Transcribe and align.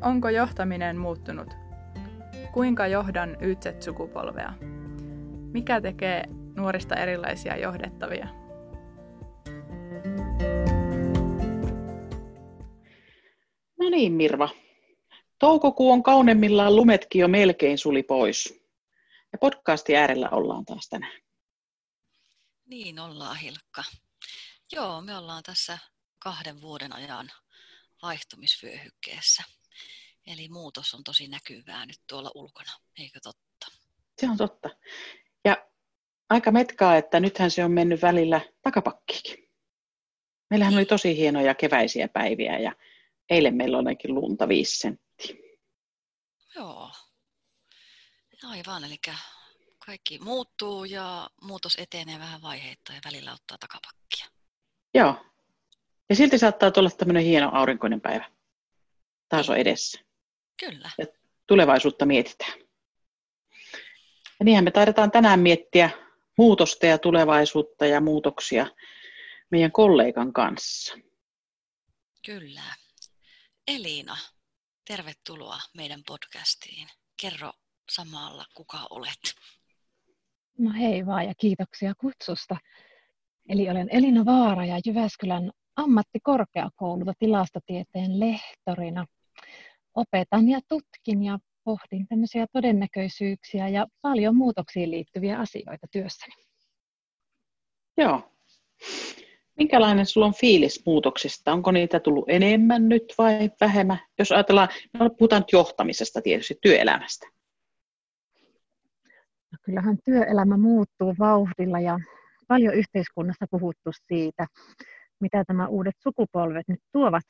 Onko 0.00 0.28
johtaminen 0.28 0.96
muuttunut? 0.96 1.48
Kuinka 2.52 2.86
johdan 2.86 3.36
YZ-sukupolvea? 3.40 4.52
Mikä 5.52 5.80
tekee 5.80 6.24
nuorista 6.56 6.96
erilaisia 6.96 7.56
johdettavia? 7.56 8.28
No 13.78 13.90
niin, 13.90 14.12
Mirva. 14.12 14.48
Toukokuu 15.38 15.92
on 15.92 16.02
kaunemmillaan, 16.02 16.76
lumetkin 16.76 17.20
jo 17.20 17.28
melkein 17.28 17.78
suli 17.78 18.02
pois. 18.02 18.62
Ja 19.32 19.38
podcastin 19.38 19.96
äärellä 19.96 20.28
ollaan 20.30 20.64
taas 20.64 20.88
tänään. 20.88 21.20
Niin 22.64 22.98
ollaan, 22.98 23.36
Hilkka. 23.36 23.84
Joo, 24.72 25.00
me 25.00 25.16
ollaan 25.16 25.42
tässä 25.42 25.78
kahden 26.18 26.60
vuoden 26.60 26.92
ajan 26.92 27.30
vaihtumisvyöhykkeessä. 28.02 29.57
Eli 30.32 30.48
muutos 30.48 30.94
on 30.94 31.04
tosi 31.04 31.28
näkyvää 31.28 31.86
nyt 31.86 32.00
tuolla 32.08 32.30
ulkona, 32.34 32.72
eikö 32.98 33.20
totta? 33.22 33.66
Se 34.20 34.28
on 34.28 34.36
totta. 34.36 34.70
Ja 35.44 35.68
aika 36.30 36.50
metkaa, 36.50 36.96
että 36.96 37.20
nythän 37.20 37.50
se 37.50 37.64
on 37.64 37.72
mennyt 37.72 38.02
välillä 38.02 38.40
takapakkiikin. 38.62 39.48
Meillähän 40.50 40.74
oli 40.74 40.84
tosi 40.84 41.16
hienoja 41.16 41.54
keväisiä 41.54 42.08
päiviä 42.08 42.58
ja 42.58 42.72
eilen 43.30 43.54
meillä 43.54 43.78
on 43.78 43.86
ainakin 43.86 44.14
lunta 44.14 44.48
viisi 44.48 44.78
senttiä. 44.78 45.36
Joo. 46.56 46.90
Aivan, 48.44 48.84
eli 48.84 48.96
kaikki 49.86 50.18
muuttuu 50.18 50.84
ja 50.84 51.30
muutos 51.42 51.76
etenee 51.78 52.18
vähän 52.18 52.42
vaiheittain 52.42 52.96
ja 52.96 53.00
välillä 53.04 53.32
ottaa 53.32 53.58
takapakkia. 53.58 54.26
Joo. 54.94 55.24
Ja 56.08 56.16
silti 56.16 56.38
saattaa 56.38 56.70
tulla 56.70 56.90
tämmöinen 56.90 57.24
hieno 57.24 57.50
aurinkoinen 57.52 58.00
päivä. 58.00 58.30
Taas 59.28 59.50
on 59.50 59.56
edessä. 59.56 60.07
Kyllä. 60.60 60.90
Ja 60.98 61.06
tulevaisuutta 61.46 62.06
mietitään. 62.06 62.58
Ja 64.40 64.44
niinhän 64.44 64.64
me 64.64 64.70
taidetaan 64.70 65.10
tänään 65.10 65.40
miettiä 65.40 65.90
muutosta 66.38 66.86
ja 66.86 66.98
tulevaisuutta 66.98 67.86
ja 67.86 68.00
muutoksia 68.00 68.66
meidän 69.50 69.72
kollegan 69.72 70.32
kanssa. 70.32 70.98
Kyllä. 72.26 72.62
Elina, 73.68 74.16
tervetuloa 74.84 75.58
meidän 75.76 76.00
podcastiin. 76.06 76.88
Kerro 77.22 77.52
samalla, 77.90 78.44
kuka 78.54 78.86
olet. 78.90 79.34
No 80.58 80.72
hei 80.78 81.06
vaan 81.06 81.24
ja 81.24 81.34
kiitoksia 81.34 81.92
kutsusta. 82.00 82.56
Eli 83.48 83.70
olen 83.70 83.88
Elina 83.90 84.24
Vaara 84.24 84.64
ja 84.66 84.80
Jyväskylän 84.86 85.50
ammattikorkeakoululta 85.76 87.12
tilastotieteen 87.18 88.20
lehtorina. 88.20 89.06
Opetan 89.98 90.48
ja 90.48 90.60
tutkin 90.68 91.22
ja 91.22 91.38
pohdin 91.64 92.06
tämmöisiä 92.08 92.46
todennäköisyyksiä 92.52 93.68
ja 93.68 93.86
paljon 94.02 94.36
muutoksiin 94.36 94.90
liittyviä 94.90 95.38
asioita 95.38 95.86
työssäni. 95.92 96.34
Joo. 97.96 98.32
Minkälainen 99.56 100.06
sulla 100.06 100.26
on 100.26 100.34
fiilis 100.34 100.82
muutoksista? 100.86 101.52
Onko 101.52 101.70
niitä 101.70 102.00
tullut 102.00 102.24
enemmän 102.28 102.88
nyt 102.88 103.14
vai 103.18 103.50
vähemmän? 103.60 103.98
Jos 104.18 104.32
ajatellaan, 104.32 104.68
no 104.92 105.10
puhutaan 105.10 105.42
nyt 105.42 105.52
johtamisesta 105.52 106.22
tietysti, 106.22 106.58
työelämästä. 106.62 107.26
No 109.52 109.58
kyllähän 109.62 109.98
työelämä 110.04 110.56
muuttuu 110.56 111.14
vauhdilla 111.18 111.80
ja 111.80 111.98
paljon 112.48 112.74
yhteiskunnassa 112.74 113.46
puhuttu 113.50 113.90
siitä, 114.08 114.46
mitä 115.20 115.44
tämä 115.44 115.68
uudet 115.68 115.94
sukupolvet 116.02 116.68
nyt 116.68 116.80
tuovat 116.92 117.24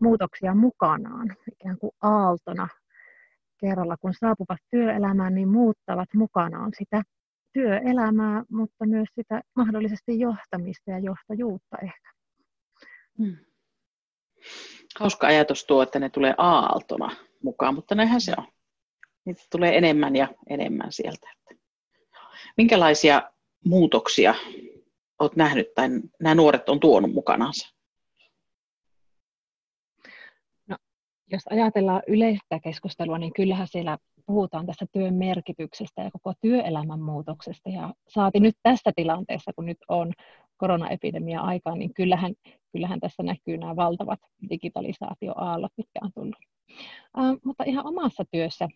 muutoksia 0.00 0.54
mukanaan, 0.54 1.36
ikään 1.52 1.78
kuin 1.78 1.92
aaltona 2.02 2.68
kerralla, 3.60 3.96
kun 3.96 4.14
saapuvat 4.14 4.58
työelämään, 4.70 5.34
niin 5.34 5.48
muuttavat 5.48 6.08
mukanaan 6.14 6.70
sitä 6.78 7.02
työelämää, 7.52 8.44
mutta 8.50 8.86
myös 8.86 9.08
sitä 9.14 9.40
mahdollisesti 9.56 10.18
johtamista 10.20 10.90
ja 10.90 10.98
johtajuutta 10.98 11.76
ehkä. 11.82 12.10
Hmm. 13.18 13.36
Hauska 15.00 15.26
ajatus 15.26 15.64
tuo, 15.64 15.82
että 15.82 15.98
ne 15.98 16.08
tulee 16.08 16.34
aaltona 16.38 17.16
mukaan, 17.42 17.74
mutta 17.74 17.94
näinhän 17.94 18.20
se 18.20 18.34
on. 18.38 18.46
Niitä 19.24 19.42
tulee 19.50 19.78
enemmän 19.78 20.16
ja 20.16 20.28
enemmän 20.50 20.92
sieltä. 20.92 21.28
Minkälaisia 22.56 23.30
muutoksia 23.64 24.34
olet 25.18 25.36
nähnyt 25.36 25.74
tai 25.74 25.88
nämä 26.20 26.34
nuoret 26.34 26.68
on 26.68 26.80
tuonut 26.80 27.12
mukanansa? 27.12 27.79
Jos 31.30 31.42
ajatellaan 31.50 32.02
yleistä 32.06 32.60
keskustelua, 32.64 33.18
niin 33.18 33.32
kyllähän 33.32 33.68
siellä 33.68 33.98
puhutaan 34.26 34.66
tästä 34.66 34.86
työn 34.92 35.14
merkityksestä 35.14 36.02
ja 36.02 36.10
koko 36.10 36.32
työelämän 36.40 37.00
muutoksesta. 37.00 37.68
Ja 37.68 37.94
saati 38.08 38.40
nyt 38.40 38.54
tässä 38.62 38.92
tilanteessa, 38.96 39.52
kun 39.56 39.66
nyt 39.66 39.78
on 39.88 40.12
koronaepidemia 40.56 41.40
aikaan, 41.40 41.78
niin 41.78 41.94
kyllähän, 41.94 42.34
kyllähän 42.72 43.00
tässä 43.00 43.22
näkyy 43.22 43.58
nämä 43.58 43.76
valtavat 43.76 44.18
digitalisaatioaallot, 44.50 45.72
mitkä 45.76 46.00
on 46.02 46.10
tullut. 46.14 46.38
Uh, 47.18 47.40
mutta 47.44 47.64
ihan 47.64 47.86
omassa 47.86 48.24
työssä, 48.30 48.68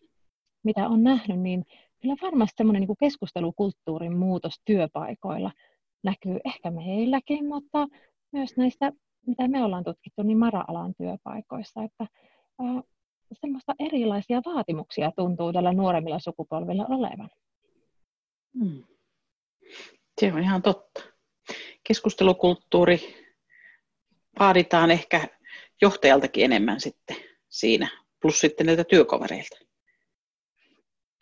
mitä 0.65 0.88
on 0.88 1.03
nähnyt, 1.03 1.41
niin 1.41 1.65
kyllä 2.03 2.16
varmasti 2.22 2.54
semmoinen 2.56 2.81
niin 2.81 2.97
keskustelukulttuurin 3.00 4.16
muutos 4.16 4.54
työpaikoilla 4.65 5.50
näkyy 6.04 6.38
ehkä 6.44 6.71
meilläkin, 6.71 7.48
mutta 7.48 7.86
myös 8.32 8.56
näistä, 8.56 8.92
mitä 9.26 9.48
me 9.48 9.65
ollaan 9.65 9.84
tutkittu, 9.84 10.22
niin 10.22 10.38
mara-alan 10.38 10.94
työpaikoissa, 10.98 11.82
että 11.82 12.06
semmoista 13.41 13.75
erilaisia 13.78 14.41
vaatimuksia 14.44 15.12
tuntuu 15.16 15.53
tällä 15.53 15.72
nuoremmilla 15.72 16.19
sukupolvilla 16.19 16.87
olevan. 16.88 17.31
Hmm. 18.59 18.84
Se 20.20 20.32
on 20.32 20.42
ihan 20.42 20.62
totta. 20.62 21.03
Keskustelukulttuuri 21.84 23.25
vaaditaan 24.38 24.91
ehkä 24.91 25.28
johtajaltakin 25.82 26.44
enemmän 26.44 26.81
sitten 26.81 27.16
siinä, 27.48 27.88
plus 28.20 28.41
sitten 28.41 28.66
näiltä 28.66 28.84
työkavereilta. 28.84 29.56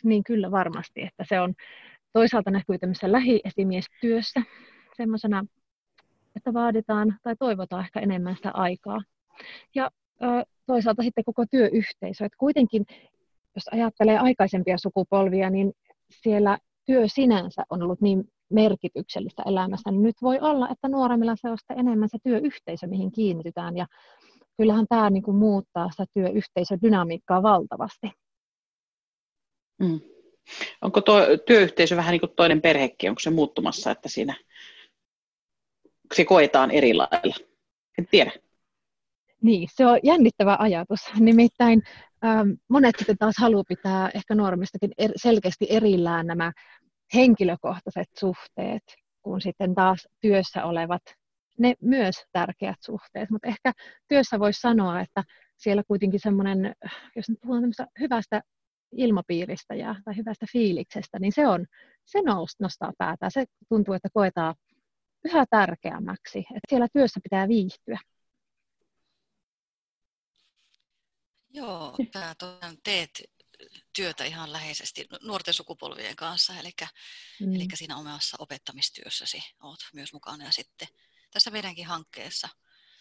Niin 0.04 0.24
kyllä 0.24 0.50
varmasti, 0.50 1.02
että 1.02 1.24
se 1.28 1.40
on 1.40 1.54
toisaalta 2.12 2.50
näkyy 2.50 2.78
tämmöisessä 2.78 3.12
lähiesimiestyössä 3.12 4.42
semmoisena, 4.96 5.44
että 6.36 6.54
vaaditaan 6.54 7.18
tai 7.22 7.36
toivotaan 7.36 7.84
ehkä 7.84 8.00
enemmän 8.00 8.36
sitä 8.36 8.50
aikaa. 8.54 9.02
Ja 9.74 9.90
toisaalta 10.66 11.02
sitten 11.02 11.24
koko 11.24 11.44
työyhteisö. 11.50 12.24
Että 12.24 12.38
kuitenkin, 12.38 12.86
jos 13.54 13.68
ajattelee 13.72 14.18
aikaisempia 14.18 14.78
sukupolvia, 14.78 15.50
niin 15.50 15.72
siellä 16.10 16.58
työ 16.86 17.04
sinänsä 17.06 17.62
on 17.70 17.82
ollut 17.82 18.00
niin 18.00 18.24
merkityksellistä 18.50 19.42
elämässä, 19.46 19.90
niin 19.90 20.02
nyt 20.02 20.16
voi 20.22 20.38
olla, 20.40 20.68
että 20.70 20.88
nuoremmilla 20.88 21.36
se 21.36 21.50
on 21.50 21.58
sitten 21.58 21.78
enemmän 21.78 22.08
se 22.08 22.18
työyhteisö, 22.22 22.86
mihin 22.86 23.12
kiinnitytään. 23.12 23.76
Ja 23.76 23.86
kyllähän 24.56 24.86
tämä 24.88 25.10
niin 25.10 25.22
kuin 25.22 25.36
muuttaa 25.36 25.90
sitä 25.90 26.04
työyhteisödynamiikkaa 26.14 27.42
valtavasti. 27.42 28.10
Mm. 29.80 30.00
Onko 30.82 31.00
tuo 31.00 31.20
työyhteisö 31.46 31.96
vähän 31.96 32.12
niin 32.12 32.20
kuin 32.20 32.32
toinen 32.36 32.62
perhekin, 32.62 33.10
onko 33.10 33.20
se 33.20 33.30
muuttumassa, 33.30 33.90
että 33.90 34.08
siinä 34.08 34.36
se 36.14 36.24
koetaan 36.24 36.70
eri 36.70 36.94
lailla? 36.94 37.34
En 37.98 38.06
tiedä. 38.10 38.32
Niin, 39.42 39.68
se 39.74 39.86
on 39.86 39.98
jännittävä 40.02 40.56
ajatus. 40.58 41.00
Nimittäin 41.20 41.82
ähm, 42.24 42.50
monet 42.68 42.94
sitten 42.98 43.18
taas 43.18 43.34
haluaa 43.38 43.64
pitää 43.68 44.10
ehkä 44.14 44.34
normistakin 44.34 44.90
er, 44.98 45.10
selkeästi 45.16 45.66
erillään 45.70 46.26
nämä 46.26 46.52
henkilökohtaiset 47.14 48.08
suhteet, 48.18 48.82
kun 49.22 49.40
sitten 49.40 49.74
taas 49.74 50.08
työssä 50.20 50.64
olevat 50.64 51.02
ne 51.58 51.74
myös 51.80 52.14
tärkeät 52.32 52.76
suhteet. 52.80 53.30
Mutta 53.30 53.48
ehkä 53.48 53.72
työssä 54.08 54.38
voisi 54.38 54.60
sanoa, 54.60 55.00
että 55.00 55.24
siellä 55.56 55.82
kuitenkin 55.88 56.20
semmoinen, 56.20 56.74
jos 57.16 57.28
nyt 57.28 57.38
puhutaan 57.40 57.88
hyvästä 58.00 58.42
ilmapiiristä 58.92 59.74
ja, 59.74 59.94
tai 60.04 60.16
hyvästä 60.16 60.46
fiiliksestä, 60.52 61.18
niin 61.18 61.32
se, 61.32 61.46
on, 61.46 61.66
se 62.04 62.18
nostaa 62.60 62.92
päätä. 62.98 63.30
Se 63.30 63.44
tuntuu, 63.68 63.94
että 63.94 64.08
koetaan 64.12 64.54
yhä 65.24 65.44
tärkeämmäksi, 65.50 66.38
että 66.38 66.66
siellä 66.68 66.86
työssä 66.92 67.20
pitää 67.22 67.48
viihtyä. 67.48 67.98
Joo, 71.52 71.96
tämä 72.12 72.34
teet 72.82 73.22
työtä 73.92 74.24
ihan 74.24 74.52
läheisesti 74.52 75.06
nuorten 75.22 75.54
sukupolvien 75.54 76.16
kanssa, 76.16 76.58
eli, 76.58 76.70
mm. 77.40 77.54
eli 77.54 77.66
siinä 77.74 77.96
omassa 77.96 78.36
opettamistyössäsi 78.40 79.42
olet 79.62 79.80
myös 79.92 80.12
mukana. 80.12 80.44
Ja 80.44 80.52
sitten 80.52 80.88
tässä 81.30 81.50
meidänkin 81.50 81.86
hankkeessa 81.86 82.48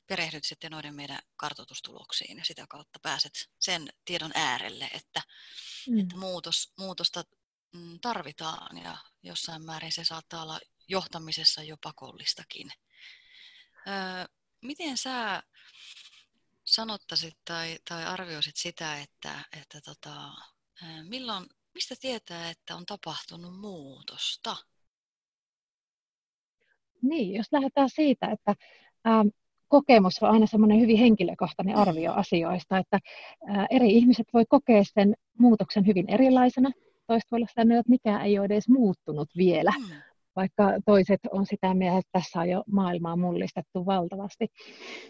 perehdyt 0.08 0.44
sitten 0.44 0.72
noiden 0.72 0.96
meidän 0.96 1.20
kartoitustuloksiin 1.36 2.38
ja 2.38 2.46
sitä 2.46 2.66
kautta 2.70 3.00
pääset 3.00 3.50
sen 3.60 3.94
tiedon 4.06 4.32
äärelle, 4.36 4.90
että, 4.94 5.22
mm. 5.90 6.00
että 6.00 6.18
muutos, 6.18 6.74
muutosta 6.78 7.24
mm, 7.74 8.00
tarvitaan 8.00 8.78
ja 8.78 8.98
jossain 9.24 9.66
määrin 9.66 9.92
se 9.92 10.04
saattaa 10.04 10.44
olla 10.44 10.60
johtamisessa 10.88 11.64
jo 11.64 11.78
pakollistakin. 11.84 12.72
Öö, 13.88 14.26
miten 14.62 14.98
sä 14.98 15.44
sanottaisit 16.72 17.38
tai, 17.46 17.78
tai 17.90 18.06
arvioisit 18.06 18.56
sitä, 18.56 19.00
että, 19.02 19.32
että 19.62 19.82
tota, 19.86 20.32
milloin, 21.10 21.46
mistä 21.74 21.96
tietää, 22.02 22.50
että 22.50 22.76
on 22.76 22.86
tapahtunut 22.86 23.60
muutosta? 23.60 24.56
Niin, 27.02 27.34
jos 27.34 27.48
lähdetään 27.52 27.90
siitä, 27.90 28.28
että 28.32 28.56
ää, 29.06 29.26
kokemus 29.68 30.24
on 30.24 30.30
aina 30.30 30.48
semmoinen 30.48 30.80
hyvin 30.80 30.98
henkilökohtainen 30.98 31.76
arvio 31.76 32.14
asioista, 32.14 32.78
että 32.78 33.00
ää, 33.48 33.68
eri 33.70 33.98
ihmiset 33.98 34.28
voi 34.34 34.46
kokea 34.50 34.84
sen 34.84 35.16
muutoksen 35.40 35.88
hyvin 35.88 36.10
erilaisena. 36.10 36.72
Toista 37.08 37.28
voi 37.32 37.38
olla 37.38 37.48
sitä, 37.48 37.62
että 37.62 37.90
mikään 37.90 38.22
ei 38.22 38.40
ole 38.40 38.46
edes 38.46 38.70
muuttunut 38.70 39.30
vielä. 39.38 39.72
Mm 39.80 40.11
vaikka 40.42 40.82
toiset 40.86 41.20
on 41.32 41.46
sitä 41.46 41.74
mieltä, 41.74 41.98
että 41.98 42.10
tässä 42.12 42.40
on 42.40 42.50
jo 42.50 42.64
maailmaa 42.72 43.16
mullistettu 43.16 43.86
valtavasti. 43.86 44.48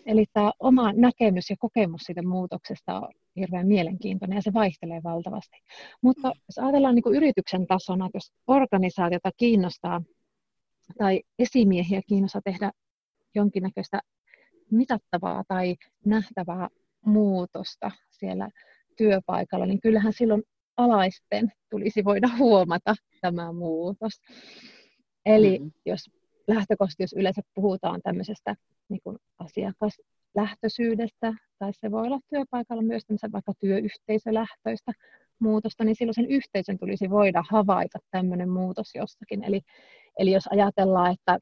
Eli 0.05 0.25
tämä 0.33 0.51
oma 0.59 0.93
näkemys 0.93 1.49
ja 1.49 1.55
kokemus 1.59 2.01
siitä 2.05 2.21
muutoksesta 2.23 2.99
on 2.99 3.09
hirveän 3.35 3.67
mielenkiintoinen 3.67 4.35
ja 4.35 4.41
se 4.41 4.53
vaihtelee 4.53 5.01
valtavasti. 5.03 5.57
Mutta 6.01 6.31
jos 6.47 6.57
ajatellaan 6.57 6.95
niin 6.95 7.03
kuin 7.03 7.15
yrityksen 7.15 7.67
tasona, 7.67 8.05
että 8.05 8.15
jos 8.15 8.31
organisaatiota 8.47 9.31
kiinnostaa 9.37 10.01
tai 10.97 11.21
esimiehiä 11.39 12.01
kiinnostaa 12.07 12.41
tehdä 12.45 12.71
jonkinnäköistä 13.35 14.01
mitattavaa 14.71 15.43
tai 15.47 15.75
nähtävää 16.05 16.67
muutosta 17.05 17.91
siellä 18.09 18.49
työpaikalla, 18.97 19.65
niin 19.65 19.81
kyllähän 19.81 20.13
silloin 20.13 20.43
alaisten 20.77 21.51
tulisi 21.69 22.03
voida 22.03 22.29
huomata 22.37 22.95
tämä 23.21 23.51
muutos. 23.53 24.21
Eli 25.25 25.59
mm-hmm. 25.59 25.71
jos 25.85 26.09
lähtökohtaisesti, 26.47 27.03
jos 27.03 27.13
yleensä 27.13 27.41
puhutaan 27.55 28.01
tämmöisestä 28.03 28.55
niin 28.89 29.01
kuin 29.03 29.17
asiakaslähtöisyydestä, 29.39 31.33
tai 31.59 31.71
se 31.73 31.91
voi 31.91 32.07
olla 32.07 32.19
työpaikalla 32.29 32.81
myös 32.81 33.03
vaikka 33.33 33.53
työyhteisölähtöistä 33.59 34.91
muutosta, 35.39 35.83
niin 35.83 35.95
silloin 35.95 36.15
sen 36.15 36.31
yhteisön 36.31 36.77
tulisi 36.79 37.09
voida 37.09 37.43
havaita 37.49 37.99
tämmöinen 38.11 38.49
muutos 38.49 38.95
jossakin. 38.95 39.43
Eli, 39.43 39.61
eli 40.19 40.31
jos 40.31 40.47
ajatellaan, 40.47 41.13
että 41.13 41.39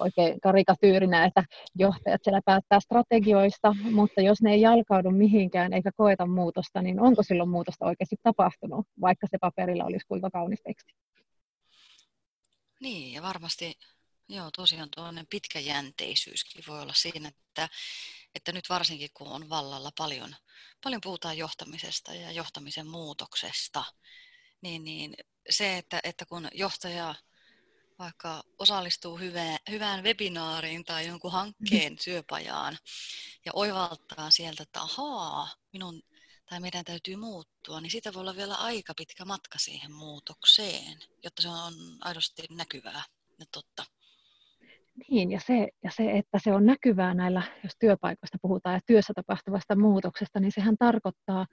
oikein 0.00 0.40
karikatyyrinä, 0.40 1.24
että 1.24 1.44
johtajat 1.74 2.20
siellä 2.24 2.40
päättää 2.44 2.80
strategioista, 2.80 3.74
mutta 3.90 4.20
jos 4.20 4.42
ne 4.42 4.52
ei 4.52 4.60
jalkaudu 4.60 5.10
mihinkään 5.10 5.72
eikä 5.72 5.90
koeta 5.96 6.26
muutosta, 6.26 6.82
niin 6.82 7.00
onko 7.00 7.22
silloin 7.22 7.48
muutosta 7.48 7.86
oikeasti 7.86 8.16
tapahtunut, 8.22 8.86
vaikka 9.00 9.26
se 9.30 9.38
paperilla 9.40 9.84
olisi 9.84 10.06
kuinka 10.08 10.30
kaunis 10.30 10.62
teksti? 10.62 10.92
Niin, 12.82 13.12
ja 13.12 13.22
varmasti 13.22 13.78
joo, 14.28 14.50
tosiaan 14.50 14.88
tuollainen 14.90 15.26
pitkäjänteisyyskin 15.26 16.64
voi 16.68 16.80
olla 16.82 16.94
siinä, 16.94 17.28
että, 17.28 17.68
että 18.34 18.52
nyt 18.52 18.68
varsinkin 18.68 19.10
kun 19.14 19.28
on 19.28 19.48
vallalla 19.48 19.92
paljon, 19.98 20.36
paljon 20.84 21.00
puhutaan 21.00 21.38
johtamisesta 21.38 22.14
ja 22.14 22.32
johtamisen 22.32 22.86
muutoksesta, 22.86 23.84
niin, 24.60 24.84
niin 24.84 25.14
se, 25.50 25.78
että, 25.78 26.00
että 26.02 26.26
kun 26.26 26.48
johtaja 26.54 27.14
vaikka 27.98 28.42
osallistuu 28.58 29.18
hyvään, 29.18 29.58
hyvään 29.70 30.04
webinaariin 30.04 30.84
tai 30.84 31.06
jonkun 31.06 31.32
hankkeen 31.32 31.96
työpajaan 32.04 32.78
ja 33.44 33.52
oivaltaa 33.54 34.30
sieltä, 34.30 34.62
että 34.62 34.82
ahaa, 34.82 35.48
minun 35.72 36.02
tai 36.52 36.60
meidän 36.60 36.84
täytyy 36.84 37.16
muuttua, 37.16 37.80
niin 37.80 37.90
siitä 37.90 38.14
voi 38.14 38.20
olla 38.20 38.36
vielä 38.36 38.54
aika 38.54 38.92
pitkä 38.96 39.24
matka 39.24 39.58
siihen 39.58 39.92
muutokseen, 39.92 40.98
jotta 41.24 41.42
se 41.42 41.48
on 41.48 41.72
aidosti 42.00 42.42
näkyvää 42.50 43.02
ja 43.38 43.46
totta. 43.52 43.84
Niin, 45.10 45.30
ja 45.32 45.40
se, 45.40 45.68
ja 45.84 45.90
se, 45.96 46.10
että 46.10 46.38
se 46.44 46.52
on 46.52 46.66
näkyvää 46.66 47.14
näillä, 47.14 47.42
jos 47.64 47.72
työpaikoista 47.78 48.38
puhutaan 48.42 48.74
ja 48.74 48.80
työssä 48.86 49.12
tapahtuvasta 49.16 49.76
muutoksesta, 49.76 50.40
niin 50.40 50.52
sehän 50.52 50.76
tarkoittaa 50.78 51.46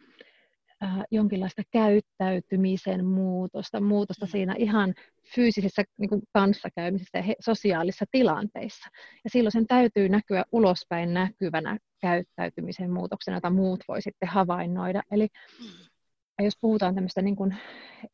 äh, 0.84 1.04
jonkinlaista 1.12 1.62
käyttäytymisen 1.72 3.06
muutosta, 3.06 3.82
muutosta 3.82 4.26
mm. 4.26 4.30
siinä 4.30 4.56
ihan 4.58 4.94
fyysisessä 5.36 5.84
niin 5.98 6.10
kuin 6.10 6.22
kanssakäymisessä 6.34 7.18
ja 7.18 7.24
he, 7.24 7.36
sosiaalisissa 7.40 8.06
tilanteissa. 8.12 8.90
Ja 9.24 9.30
silloin 9.30 9.52
sen 9.52 9.68
täytyy 9.68 10.10
näkyä 10.10 10.44
ulospäin 10.52 11.14
näkyvänä 11.14 11.78
käyttäytymisen 12.02 12.92
muutoksena, 12.92 13.38
jota 13.38 13.50
muut 13.50 13.80
voi 13.88 14.02
sitten 14.02 14.30
havainnoida. 14.30 15.02
Eli 15.12 15.28
mm. 15.60 16.46
jos 16.46 16.58
puhutaan 16.62 16.96
tämmöistä 16.96 17.22
niin 17.22 17.36
kuin 17.36 17.56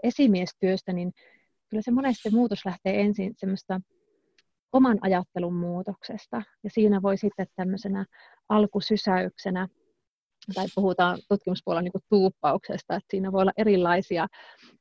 esimiestyöstä, 0.03 0.93
niin 0.93 1.13
kyllä 1.69 1.81
se 1.81 1.91
monesti 1.91 2.29
muutos 2.29 2.65
lähtee 2.65 3.01
ensin 3.01 3.33
semmoista 3.37 3.81
oman 4.71 4.97
ajattelun 5.01 5.55
muutoksesta. 5.55 6.41
Ja 6.63 6.69
siinä 6.69 7.01
voi 7.01 7.17
sitten 7.17 7.47
tämmöisenä 7.55 8.05
alkusysäyksenä 8.49 9.67
tai 10.53 10.65
puhutaan 10.75 11.17
tutkimuspuolella 11.29 11.81
niin 11.81 11.91
kuin 11.91 12.03
tuuppauksesta, 12.09 12.95
että 12.95 13.07
siinä 13.11 13.31
voi 13.31 13.41
olla 13.41 13.51
erilaisia 13.57 14.27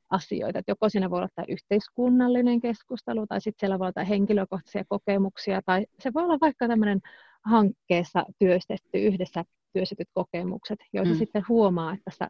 asioita. 0.09 0.59
Että 0.59 0.71
joko 0.71 0.89
siinä 0.89 1.09
voi 1.09 1.17
olla 1.17 1.29
tämä 1.35 1.45
yhteiskunnallinen 1.49 2.61
keskustelu, 2.61 3.27
tai 3.27 3.41
sitten 3.41 3.59
siellä 3.59 3.79
voi 3.79 3.91
olla 3.95 4.05
henkilökohtaisia 4.05 4.83
kokemuksia, 4.89 5.61
tai 5.65 5.85
se 5.99 6.13
voi 6.13 6.23
olla 6.23 6.37
vaikka 6.41 6.67
tämmöinen 6.67 6.99
hankkeessa 7.45 8.25
työstetty, 8.39 8.99
yhdessä 8.99 9.43
työstetyt 9.73 10.07
kokemukset, 10.13 10.79
joissa 10.93 11.13
mm. 11.13 11.17
sitten 11.17 11.43
huomaa, 11.49 11.93
että 11.93 12.03
tässä, 12.05 12.27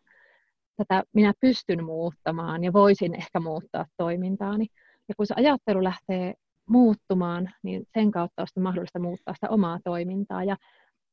tätä 0.78 1.04
minä 1.14 1.34
pystyn 1.40 1.86
muuttamaan 1.86 2.64
ja 2.64 2.74
voisin 2.74 3.16
ehkä 3.16 3.40
muuttaa 3.40 3.86
toimintaani. 3.98 4.68
Ja 5.10 5.16
kun 5.16 5.28
se 5.28 5.34
ajattelu 5.38 5.84
lähtee 5.84 6.34
muuttumaan, 6.70 7.50
niin 7.64 7.88
sen 7.94 8.12
kautta 8.12 8.42
on 8.58 8.64
mahdollista 8.64 9.00
muuttaa 9.00 9.34
sitä 9.34 9.50
omaa 9.50 9.80
toimintaa. 9.84 10.44
Ja 10.44 10.56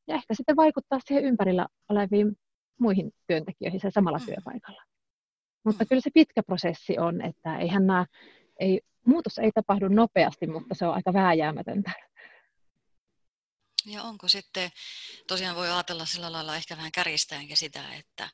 ja 0.07 0.15
ehkä 0.15 0.33
sitten 0.33 0.55
vaikuttaa 0.55 0.99
siihen 1.05 1.25
ympärillä 1.25 1.67
oleviin 1.89 2.37
muihin 2.79 3.11
työntekijöihin 3.27 3.79
sen 3.79 3.91
samalla 3.91 4.17
mm. 4.17 4.25
työpaikalla. 4.25 4.83
Mutta 5.65 5.83
mm. 5.83 5.87
kyllä 5.87 6.01
se 6.01 6.09
pitkä 6.13 6.43
prosessi 6.43 6.99
on, 6.99 7.21
että 7.21 7.57
eihän 7.57 7.87
nämä, 7.87 8.05
ei, 8.59 8.81
muutos 9.05 9.37
ei 9.37 9.51
tapahdu 9.51 9.87
nopeasti, 9.87 10.47
mutta 10.47 10.75
se 10.75 10.85
on 10.87 10.93
aika 10.93 11.13
vääjäämätöntä. 11.13 11.91
Ja 13.85 14.03
onko 14.03 14.27
sitten, 14.27 14.71
tosiaan 15.27 15.55
voi 15.55 15.69
ajatella 15.69 16.05
sillä 16.05 16.31
lailla 16.31 16.55
ehkä 16.55 16.77
vähän 16.77 16.91
kärjistäenkin 16.91 17.57
sitä, 17.57 17.93
että 17.93 18.29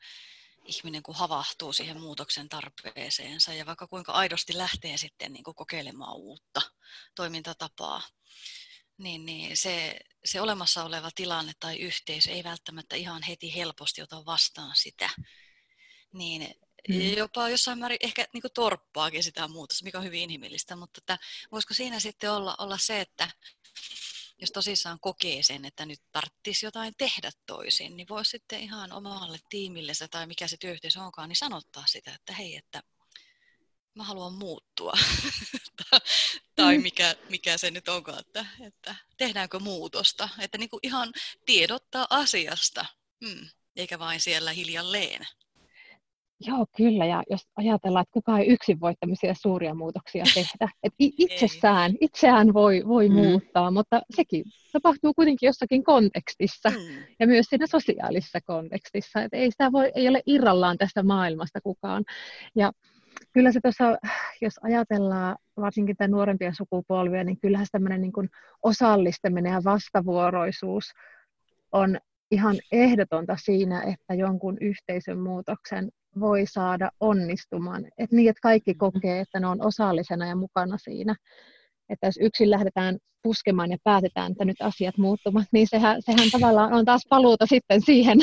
ihminen 0.65 1.03
kun 1.03 1.15
havahtuu 1.15 1.73
siihen 1.73 2.01
muutoksen 2.01 2.49
tarpeeseensa 2.49 3.53
ja 3.53 3.65
vaikka 3.65 3.87
kuinka 3.87 4.11
aidosti 4.11 4.57
lähtee 4.57 4.97
sitten 4.97 5.33
niin 5.33 5.43
kuin 5.43 5.55
kokeilemaan 5.55 6.15
uutta 6.15 6.61
toimintatapaa, 7.15 8.01
niin, 8.99 9.25
niin 9.25 9.57
se, 9.57 9.99
se 10.25 10.41
olemassa 10.41 10.83
oleva 10.83 11.09
tilanne 11.15 11.51
tai 11.59 11.79
yhteisö 11.79 12.31
ei 12.31 12.43
välttämättä 12.43 12.95
ihan 12.95 13.23
heti 13.23 13.55
helposti 13.55 14.01
ota 14.01 14.25
vastaan 14.25 14.75
sitä. 14.75 15.09
Niin 16.13 16.55
mm. 16.89 17.17
jopa 17.17 17.49
jossain 17.49 17.79
määrin 17.79 17.97
ehkä 18.01 18.25
niin 18.33 18.41
kuin 18.41 18.53
torppaakin 18.53 19.23
sitä 19.23 19.47
muutosta, 19.47 19.83
mikä 19.83 19.97
on 19.97 20.03
hyvin 20.03 20.21
inhimillistä, 20.21 20.75
mutta 20.75 20.97
että, 20.97 21.17
voisiko 21.51 21.73
siinä 21.73 21.99
sitten 21.99 22.31
olla, 22.31 22.55
olla 22.59 22.77
se, 22.77 23.01
että 23.01 23.29
jos 24.41 24.51
tosissaan 24.51 24.99
kokee 24.99 25.43
sen, 25.43 25.65
että 25.65 25.85
nyt 25.85 26.01
tarvitsisi 26.11 26.65
jotain 26.65 26.93
tehdä 26.97 27.31
toisin, 27.45 27.97
niin 27.97 28.07
voisi 28.09 28.31
sitten 28.31 28.59
ihan 28.59 28.91
omalle 28.91 29.39
tiimillensä 29.49 30.07
tai 30.07 30.27
mikä 30.27 30.47
se 30.47 30.57
työyhteisö 30.57 31.01
onkaan, 31.01 31.29
niin 31.29 31.37
sanottaa 31.37 31.83
sitä, 31.87 32.13
että 32.13 32.33
hei, 32.33 32.55
että 32.55 32.83
mä 33.95 34.03
haluan 34.03 34.33
muuttua. 34.33 34.93
tai 36.55 36.77
mm. 36.77 36.83
mikä, 36.83 37.15
mikä 37.29 37.57
se 37.57 37.71
nyt 37.71 37.87
onkaan, 37.87 38.19
että, 38.19 38.45
että 38.61 38.95
tehdäänkö 39.17 39.59
muutosta. 39.59 40.29
Että 40.39 40.57
niin 40.57 40.69
kuin 40.69 40.79
ihan 40.83 41.09
tiedottaa 41.45 42.07
asiasta, 42.09 42.85
mm, 43.21 43.47
eikä 43.75 43.99
vain 43.99 44.21
siellä 44.21 44.51
hiljalleen. 44.51 45.25
Joo, 46.47 46.65
kyllä. 46.77 47.05
Ja 47.05 47.23
jos 47.29 47.41
ajatellaan, 47.55 48.03
että 48.03 48.13
kukaan 48.13 48.41
ei 48.41 48.47
yksin 48.47 48.79
voi 48.79 48.93
tämmöisiä 48.99 49.33
suuria 49.41 49.75
muutoksia 49.75 50.23
tehdä. 50.33 50.69
Et 50.83 50.93
itsessään, 50.99 51.95
itseään 52.01 52.53
voi, 52.53 52.83
voi 52.87 53.09
mm. 53.09 53.15
muuttaa, 53.15 53.71
mutta 53.71 54.01
sekin 54.15 54.43
tapahtuu 54.71 55.13
kuitenkin 55.13 55.47
jossakin 55.47 55.83
kontekstissa 55.83 56.69
mm. 56.69 57.03
ja 57.19 57.27
myös 57.27 57.45
siinä 57.49 57.67
sosiaalisessa 57.67 58.41
kontekstissa. 58.41 59.21
Et 59.23 59.33
ei, 59.33 59.51
sitä 59.51 59.71
voi, 59.71 59.91
ei 59.95 60.07
ole 60.07 60.21
irrallaan 60.25 60.77
tästä 60.77 61.03
maailmasta 61.03 61.61
kukaan. 61.61 62.03
Ja 62.55 62.71
kyllä 63.33 63.51
se 63.51 63.59
tuossa, 63.63 63.97
jos 64.41 64.53
ajatellaan 64.63 65.35
varsinkin 65.57 65.97
tämän 65.97 66.11
nuorempia 66.11 66.53
sukupolvia, 66.53 67.23
niin 67.23 67.39
kyllähän 67.39 67.67
tämmöinen 67.71 68.01
niin 68.01 68.29
osallistaminen 68.63 69.53
ja 69.53 69.61
vastavuoroisuus 69.63 70.85
on 71.71 71.97
ihan 72.31 72.55
ehdotonta 72.71 73.35
siinä, 73.37 73.81
että 73.81 74.13
jonkun 74.13 74.57
yhteisön 74.61 75.19
muutoksen 75.19 75.89
voi 76.19 76.45
saada 76.45 76.89
onnistumaan. 76.99 77.85
Et 77.97 78.11
niin, 78.11 78.29
että 78.29 78.41
kaikki 78.41 78.73
kokee, 78.73 79.19
että 79.19 79.39
ne 79.39 79.47
on 79.47 79.65
osallisena 79.65 80.27
ja 80.27 80.35
mukana 80.35 80.77
siinä. 80.77 81.15
Että 81.89 82.07
jos 82.07 82.17
yksin 82.21 82.49
lähdetään 82.49 82.97
puskemaan 83.23 83.71
ja 83.71 83.77
päätetään, 83.83 84.31
että 84.31 84.45
nyt 84.45 84.61
asiat 84.61 84.97
muuttuvat, 84.97 85.45
niin 85.51 85.67
sehän, 85.67 86.01
sehän 86.01 86.31
tavallaan 86.31 86.73
on 86.73 86.85
taas 86.85 87.01
paluuta 87.09 87.45
sitten 87.45 87.81
siihen, 87.81 88.17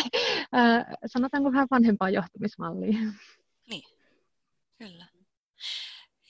ää, 0.52 0.94
sanotaanko 1.06 1.52
vähän 1.52 1.68
vanhempaan 1.70 2.12
johtamismalliin. 2.12 3.12
Niin, 3.70 3.82
Kyllä. 4.78 5.06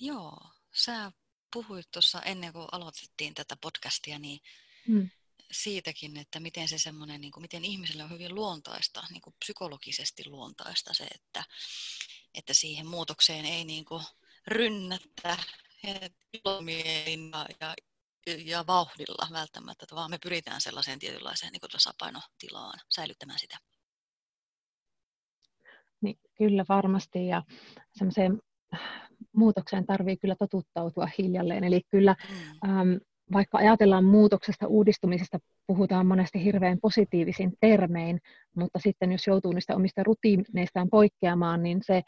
Joo, 0.00 0.50
sä 0.74 1.12
puhuit 1.52 1.90
tuossa 1.90 2.22
ennen 2.22 2.52
kuin 2.52 2.68
aloitettiin 2.72 3.34
tätä 3.34 3.56
podcastia, 3.56 4.18
niin 4.18 4.40
hmm. 4.88 5.10
siitäkin, 5.52 6.16
että 6.16 6.40
miten 6.40 6.68
se 6.68 6.78
semmoinen, 6.78 7.20
niin 7.20 7.32
kuin, 7.32 7.42
miten 7.42 7.64
ihmiselle 7.64 8.04
on 8.04 8.10
hyvin 8.10 8.34
luontaista, 8.34 9.04
niin 9.10 9.20
kuin 9.22 9.36
psykologisesti 9.38 10.22
luontaista 10.26 10.94
se, 10.94 11.04
että, 11.04 11.44
että 12.34 12.54
siihen 12.54 12.86
muutokseen 12.86 13.44
ei 13.44 13.64
niin 13.64 13.84
kuin 13.84 14.04
rynnätä 14.46 15.38
ilomielin 16.32 17.30
ja, 17.60 17.74
ja, 18.26 18.36
ja 18.44 18.66
vauhdilla 18.66 19.28
välttämättä, 19.32 19.86
vaan 19.94 20.10
me 20.10 20.18
pyritään 20.18 20.60
sellaiseen 20.60 20.98
tietynlaiseen 20.98 21.52
niin 21.52 21.60
tasapainotilaan 21.72 22.80
säilyttämään 22.88 23.38
sitä. 23.38 23.58
Kyllä 26.38 26.64
varmasti 26.68 27.26
ja 27.26 27.42
semmoiseen 27.92 28.38
muutokseen 29.32 29.86
tarvii 29.86 30.16
kyllä 30.16 30.34
totuttautua 30.38 31.08
hiljalleen. 31.18 31.64
Eli 31.64 31.80
kyllä 31.90 32.16
mm. 32.64 32.70
äm, 32.70 33.00
vaikka 33.32 33.58
ajatellaan 33.58 34.04
muutoksesta, 34.04 34.66
uudistumisesta, 34.66 35.38
puhutaan 35.66 36.06
monesti 36.06 36.44
hirveän 36.44 36.78
positiivisin 36.82 37.52
termein, 37.60 38.20
mutta 38.56 38.78
sitten 38.78 39.12
jos 39.12 39.26
joutuu 39.26 39.52
niistä 39.52 39.76
omista 39.76 40.02
rutiineistaan 40.02 40.88
poikkeamaan, 40.90 41.62
niin 41.62 41.78
se 41.82 42.02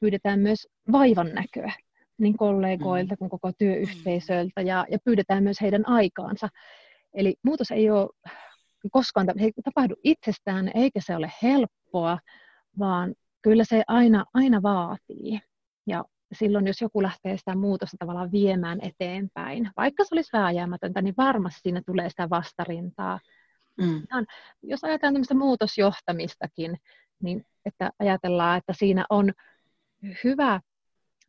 pyydetään 0.00 0.40
myös 0.40 0.68
vaivan 0.92 1.28
näköä 1.34 1.72
niin 2.18 2.36
kollegoilta 2.36 3.14
mm. 3.14 3.18
kuin 3.18 3.30
koko 3.30 3.52
työyhteisöltä 3.58 4.62
ja, 4.62 4.86
ja 4.90 4.98
pyydetään 5.04 5.42
myös 5.42 5.60
heidän 5.60 5.88
aikaansa. 5.88 6.48
Eli 7.14 7.34
muutos 7.42 7.70
ei 7.70 7.90
ole 7.90 8.08
koskaan 8.90 9.40
ei 9.40 9.52
tapahdu 9.64 9.94
itsestään, 10.04 10.70
eikä 10.74 11.00
se 11.06 11.16
ole 11.16 11.32
helppoa, 11.42 12.18
vaan 12.78 13.14
kyllä 13.44 13.64
se 13.64 13.82
aina, 13.86 14.24
aina 14.34 14.62
vaatii. 14.62 15.40
Ja 15.86 16.04
silloin, 16.32 16.66
jos 16.66 16.80
joku 16.80 17.02
lähtee 17.02 17.36
sitä 17.36 17.56
muutosta 17.56 17.96
tavallaan 17.98 18.32
viemään 18.32 18.78
eteenpäin, 18.82 19.70
vaikka 19.76 20.04
se 20.04 20.08
olisi 20.12 20.30
vääjäämätöntä, 20.32 21.02
niin 21.02 21.14
varmasti 21.16 21.60
siinä 21.60 21.82
tulee 21.86 22.10
sitä 22.10 22.30
vastarintaa. 22.30 23.20
Mm. 23.80 24.02
Jos 24.62 24.84
ajatellaan 24.84 25.14
tämmöistä 25.14 25.34
muutosjohtamistakin, 25.34 26.76
niin 27.22 27.46
että 27.64 27.90
ajatellaan, 27.98 28.58
että 28.58 28.72
siinä 28.72 29.06
on 29.10 29.32
hyvä 30.24 30.60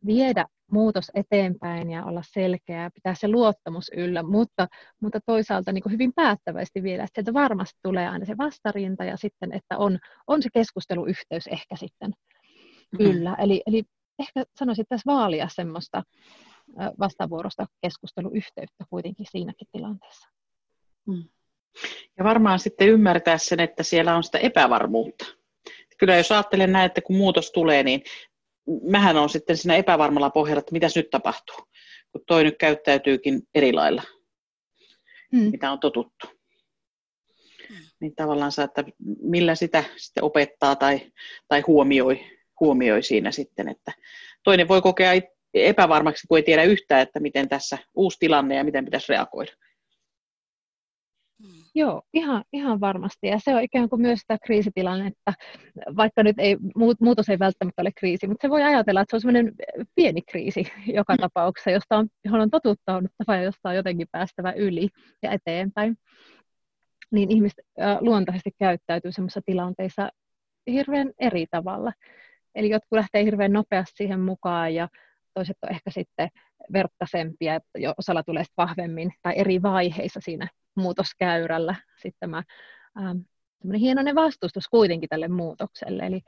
viedä 0.06 0.46
muutos 0.70 1.10
eteenpäin 1.14 1.90
ja 1.90 2.04
olla 2.04 2.22
selkeä 2.24 2.82
ja 2.82 2.90
pitää 2.90 3.14
se 3.14 3.28
luottamus 3.28 3.90
yllä, 3.96 4.22
mutta, 4.22 4.68
mutta 5.00 5.20
toisaalta 5.26 5.72
niin 5.72 5.82
hyvin 5.90 6.12
päättäväisesti 6.12 6.82
viedä, 6.82 7.04
että 7.04 7.14
sieltä 7.14 7.32
varmasti 7.34 7.78
tulee 7.82 8.08
aina 8.08 8.24
se 8.24 8.38
vastarinta 8.38 9.04
ja 9.04 9.16
sitten, 9.16 9.52
että 9.52 9.78
on, 9.78 9.98
on 10.26 10.42
se 10.42 10.48
keskusteluyhteys 10.54 11.46
ehkä 11.46 11.76
sitten 11.76 12.12
yllä. 12.98 13.36
Eli, 13.38 13.62
eli 13.66 13.82
ehkä 14.18 14.44
sanoisin, 14.58 14.82
että 14.82 14.94
tässä 14.94 15.12
vaalia 15.12 15.48
semmoista 15.48 16.02
vastavuorosta 16.98 17.66
keskusteluyhteyttä 17.82 18.84
kuitenkin 18.90 19.26
siinäkin 19.30 19.68
tilanteessa. 19.72 20.28
Mm. 21.06 21.24
Ja 22.18 22.24
varmaan 22.24 22.58
sitten 22.58 22.88
ymmärtää 22.88 23.38
sen, 23.38 23.60
että 23.60 23.82
siellä 23.82 24.16
on 24.16 24.24
sitä 24.24 24.38
epävarmuutta. 24.38 25.24
Kyllä 25.98 26.16
jos 26.16 26.32
ajattelen 26.32 26.72
näin, 26.72 26.86
että 26.86 27.00
kun 27.00 27.16
muutos 27.16 27.50
tulee, 27.50 27.82
niin 27.82 28.02
mähän 28.82 29.16
on 29.16 29.28
sitten 29.28 29.56
siinä 29.56 29.76
epävarmalla 29.76 30.30
pohjalla, 30.30 30.58
että 30.58 30.72
mitäs 30.72 30.96
nyt 30.96 31.10
tapahtuu, 31.10 31.56
kun 32.12 32.22
toi 32.26 32.44
nyt 32.44 32.58
käyttäytyykin 32.58 33.42
eri 33.54 33.72
lailla, 33.72 34.02
mm. 35.32 35.50
mitä 35.50 35.72
on 35.72 35.80
totuttu. 35.80 36.26
Mm. 37.70 37.76
Niin 38.00 38.14
tavallaan 38.14 38.52
että 38.64 38.84
millä 39.22 39.54
sitä 39.54 39.84
sitten 39.96 40.24
opettaa 40.24 40.76
tai, 40.76 41.00
tai 41.48 41.60
huomioi, 41.60 42.24
huomioi 42.60 43.02
siinä 43.02 43.32
sitten, 43.32 43.68
että 43.68 43.92
toinen 44.42 44.68
voi 44.68 44.82
kokea 44.82 45.12
epävarmaksi, 45.54 46.26
kun 46.26 46.38
ei 46.38 46.42
tiedä 46.42 46.62
yhtään, 46.62 47.02
että 47.02 47.20
miten 47.20 47.48
tässä 47.48 47.78
uusi 47.94 48.18
tilanne 48.20 48.54
ja 48.54 48.64
miten 48.64 48.84
pitäisi 48.84 49.12
reagoida. 49.12 49.52
Joo, 51.76 52.02
ihan, 52.12 52.44
ihan 52.52 52.80
varmasti. 52.80 53.26
Ja 53.26 53.38
se 53.38 53.54
on 53.54 53.62
ikään 53.62 53.88
kuin 53.88 54.02
myös 54.02 54.18
sitä 54.20 54.38
kriisitilannetta, 54.44 55.32
vaikka 55.96 56.22
nyt 56.22 56.36
ei, 56.38 56.56
muutos 57.00 57.28
ei 57.28 57.38
välttämättä 57.38 57.82
ole 57.82 57.90
kriisi, 57.96 58.26
mutta 58.26 58.46
se 58.46 58.50
voi 58.50 58.62
ajatella, 58.62 59.00
että 59.00 59.10
se 59.10 59.16
on 59.16 59.20
semmoinen 59.20 59.52
pieni 59.94 60.22
kriisi 60.22 60.72
joka 60.86 61.12
mm. 61.12 61.20
tapauksessa, 61.20 61.70
josta 61.70 61.96
on, 61.96 62.08
johon 62.24 62.40
on 62.40 62.50
totuttauduttava 62.50 63.36
ja 63.36 63.42
josta 63.42 63.68
on 63.68 63.76
jotenkin 63.76 64.06
päästävä 64.12 64.52
yli 64.52 64.88
ja 65.22 65.30
eteenpäin. 65.30 65.96
Niin 67.12 67.30
ihmiset 67.30 67.54
luontaisesti 68.00 68.50
käyttäytyy 68.58 69.12
semmoisissa 69.12 69.40
tilanteissa 69.46 70.08
hirveän 70.70 71.12
eri 71.18 71.46
tavalla. 71.50 71.92
Eli 72.54 72.70
jotkut 72.70 72.96
lähtee 72.96 73.24
hirveän 73.24 73.52
nopeasti 73.52 73.96
siihen 73.96 74.20
mukaan 74.20 74.74
ja 74.74 74.88
toiset 75.34 75.56
on 75.62 75.70
ehkä 75.70 75.90
sitten 75.90 76.28
verkkaisempia, 76.72 77.54
että 77.54 77.78
jo 77.78 77.94
osalla 77.98 78.22
tulee 78.22 78.44
vahvemmin 78.56 79.12
tai 79.22 79.32
eri 79.36 79.62
vaiheissa 79.62 80.20
siinä 80.22 80.48
muutoskäyrällä 80.76 81.74
sitten 82.02 82.20
tämä 82.20 82.42
ähm, 82.98 83.18
hienoinen 83.74 84.14
vastustus 84.14 84.68
kuitenkin 84.68 85.08
tälle 85.08 85.28
muutokselle. 85.28 86.06
Eli 86.06 86.20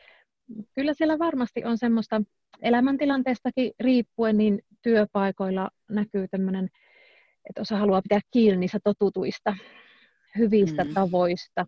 kyllä 0.75 0.95
siellä 0.95 1.19
varmasti 1.19 1.65
on 1.65 1.79
semmoista 1.79 2.23
elämäntilanteestakin 2.63 3.73
riippuen, 3.81 4.39
niin 4.39 4.63
työpaikoilla 4.83 5.71
näkyy 5.91 6.29
tämmöinen, 6.29 6.69
että 7.49 7.61
osa 7.61 7.77
haluaa 7.77 8.03
pitää 8.03 8.21
kiinni 8.31 8.57
niistä 8.57 8.79
totutuista, 8.85 9.57
hyvistä 10.39 10.85
mm. 10.85 10.95
tavoista. 10.95 11.67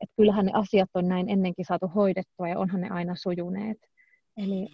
Että 0.00 0.14
kyllähän 0.16 0.46
ne 0.46 0.52
asiat 0.54 0.90
on 0.94 1.08
näin 1.08 1.28
ennenkin 1.28 1.64
saatu 1.64 1.88
hoidettua 1.88 2.48
ja 2.48 2.58
onhan 2.58 2.80
ne 2.80 2.88
aina 2.88 3.14
sujuneet. 3.14 3.78
Eli 4.36 4.68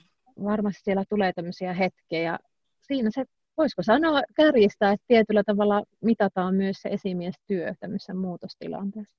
varmasti 0.45 0.83
siellä 0.85 1.05
tulee 1.09 1.33
tämmöisiä 1.33 1.73
hetkiä 1.73 2.21
ja 2.21 2.39
siinä 2.81 3.11
se 3.13 3.25
voisiko 3.57 3.83
sanoa 3.83 4.23
kärjistää, 4.37 4.93
että 4.93 5.05
tietyllä 5.09 5.45
tavalla 5.45 5.83
mitataan 6.01 6.55
myös 6.55 6.77
se 6.83 6.89
esimiestyö 6.89 7.75
tämmöisessä 7.81 8.15
muutostilanteessa. 8.15 9.17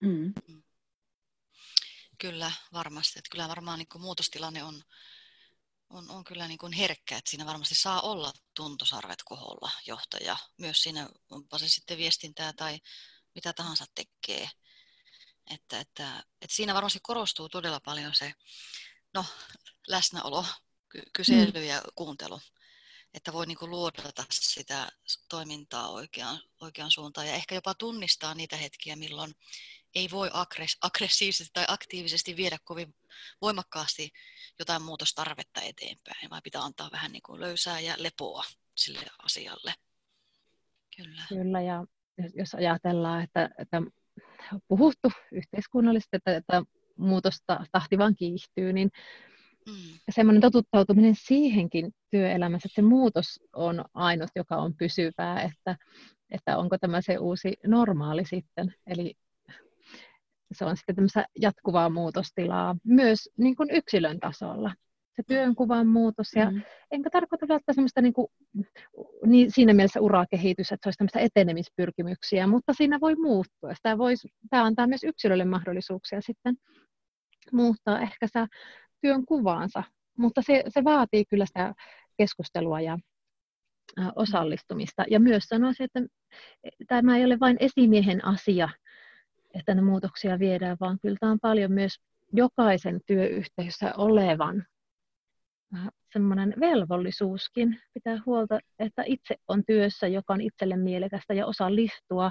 Mm. 0.00 0.34
Kyllä, 2.18 2.52
varmasti. 2.72 3.18
Että 3.18 3.28
kyllä 3.30 3.48
varmaan 3.48 3.78
niin 3.78 4.02
muutostilanne 4.02 4.64
on, 4.64 4.82
on, 5.90 6.10
on 6.10 6.24
kyllä 6.24 6.48
niin 6.48 6.58
kuin 6.58 6.72
herkkä, 6.72 7.16
että 7.16 7.30
siinä 7.30 7.46
varmasti 7.46 7.74
saa 7.74 8.00
olla 8.00 8.32
tuntosarvet 8.54 9.22
koholla 9.24 9.70
johtaja. 9.86 10.36
Myös 10.56 10.82
siinä, 10.82 11.08
onpa 11.30 11.58
se 11.58 11.68
sitten 11.68 11.98
viestintää 11.98 12.52
tai 12.52 12.78
mitä 13.34 13.52
tahansa 13.52 13.84
tekee. 13.94 14.48
Että, 15.50 15.80
että, 15.80 16.24
että 16.42 16.56
siinä 16.56 16.74
varmasti 16.74 16.98
korostuu 17.02 17.48
todella 17.48 17.80
paljon 17.80 18.14
se 18.14 18.32
no, 19.14 19.24
läsnäolo, 19.88 20.44
kysely 21.12 21.52
mm. 21.54 21.62
ja 21.62 21.82
kuuntelu 21.94 22.40
että 23.18 23.32
voi 23.32 23.46
niin 23.46 23.58
luodata 23.60 24.24
sitä 24.30 24.88
toimintaa 25.28 25.88
oikeaan, 25.88 26.40
oikeaan 26.60 26.90
suuntaan 26.90 27.26
ja 27.26 27.34
ehkä 27.34 27.54
jopa 27.54 27.74
tunnistaa 27.74 28.34
niitä 28.34 28.56
hetkiä, 28.56 28.96
milloin 28.96 29.32
ei 29.94 30.08
voi 30.10 30.30
aggressiivisesti 30.80 31.50
tai 31.52 31.64
aktiivisesti 31.68 32.36
viedä 32.36 32.58
kovin 32.64 32.94
voimakkaasti 33.42 34.10
jotain 34.58 34.82
muutostarvetta 34.82 35.60
eteenpäin, 35.60 36.30
vaan 36.30 36.42
pitää 36.44 36.62
antaa 36.62 36.90
vähän 36.92 37.12
niin 37.12 37.22
kuin 37.22 37.40
löysää 37.40 37.80
ja 37.80 37.94
lepoa 37.96 38.44
sille 38.76 39.06
asialle. 39.22 39.74
Kyllä. 40.96 41.22
Kyllä, 41.28 41.60
ja 41.60 41.84
jos 42.34 42.54
ajatellaan, 42.54 43.24
että, 43.24 43.50
että 43.58 43.82
puhuttu 44.68 45.08
yhteiskunnallisesti, 45.32 46.16
että, 46.16 46.36
että 46.36 46.62
muutosta 46.96 47.66
tahti 47.72 47.98
vaan 47.98 48.16
kiihtyy, 48.16 48.72
niin 48.72 48.90
Mm. 49.68 49.98
semmoinen 50.10 50.40
totuttautuminen 50.40 51.14
siihenkin 51.14 51.92
työelämässä, 52.10 52.66
että 52.66 52.74
se 52.74 52.82
muutos 52.82 53.40
on 53.52 53.84
ainut, 53.94 54.30
joka 54.36 54.56
on 54.56 54.74
pysyvää, 54.74 55.42
että, 55.42 55.76
että 56.30 56.58
onko 56.58 56.78
tämä 56.78 57.00
se 57.00 57.18
uusi 57.18 57.54
normaali 57.66 58.24
sitten. 58.24 58.74
Eli 58.86 59.14
se 60.52 60.64
on 60.64 60.76
sitten 60.76 60.94
tämmöistä 60.94 61.26
jatkuvaa 61.40 61.88
muutostilaa 61.90 62.76
myös 62.84 63.30
niin 63.38 63.56
kuin 63.56 63.70
yksilön 63.70 64.20
tasolla. 64.20 64.74
Se 65.16 65.22
työnkuvan 65.26 65.86
muutos, 65.86 66.32
ja 66.36 66.50
mm. 66.50 66.62
enkä 66.90 67.10
tarkoita 67.10 67.48
välttämättä 67.48 67.72
semmoista 67.72 68.02
niin 68.02 68.12
kuin, 68.12 68.28
niin 69.26 69.50
siinä 69.50 69.72
mielessä 69.72 70.00
urakehitys, 70.00 70.72
että 70.72 70.84
se 70.84 70.88
olisi 70.88 70.98
tämmöistä 70.98 71.20
etenemispyrkimyksiä, 71.20 72.46
mutta 72.46 72.72
siinä 72.72 73.00
voi 73.00 73.14
muuttua. 73.14 73.74
Sitä 73.74 73.98
voisi, 73.98 74.28
tämä 74.50 74.64
antaa 74.64 74.86
myös 74.86 75.04
yksilölle 75.04 75.44
mahdollisuuksia 75.44 76.20
sitten 76.20 76.56
muuttaa 77.52 78.00
ehkä 78.00 78.26
sitä 78.26 78.46
työn 79.00 79.26
kuvaansa, 79.26 79.82
mutta 80.18 80.42
se, 80.42 80.62
se 80.68 80.84
vaatii 80.84 81.24
kyllä 81.24 81.46
sitä 81.46 81.74
keskustelua 82.16 82.80
ja 82.80 82.98
osallistumista. 84.16 85.04
Ja 85.10 85.20
myös 85.20 85.44
sanoisin, 85.44 85.84
että 85.84 86.00
tämä 86.88 87.16
ei 87.16 87.24
ole 87.24 87.40
vain 87.40 87.56
esimiehen 87.60 88.24
asia, 88.24 88.68
että 89.54 89.74
ne 89.74 89.82
muutoksia 89.82 90.38
viedään, 90.38 90.76
vaan 90.80 90.98
kyllä 91.02 91.16
tämä 91.20 91.32
on 91.32 91.40
paljon 91.42 91.72
myös 91.72 92.00
jokaisen 92.32 93.00
työyhteisössä 93.06 93.92
olevan 93.96 94.66
semmoinen 96.12 96.54
velvollisuuskin 96.60 97.80
pitää 97.94 98.22
huolta, 98.26 98.60
että 98.78 99.02
itse 99.06 99.36
on 99.48 99.62
työssä, 99.66 100.08
joka 100.08 100.32
on 100.32 100.40
itselle 100.40 100.76
mielekästä 100.76 101.34
ja 101.34 101.46
osallistua 101.46 102.30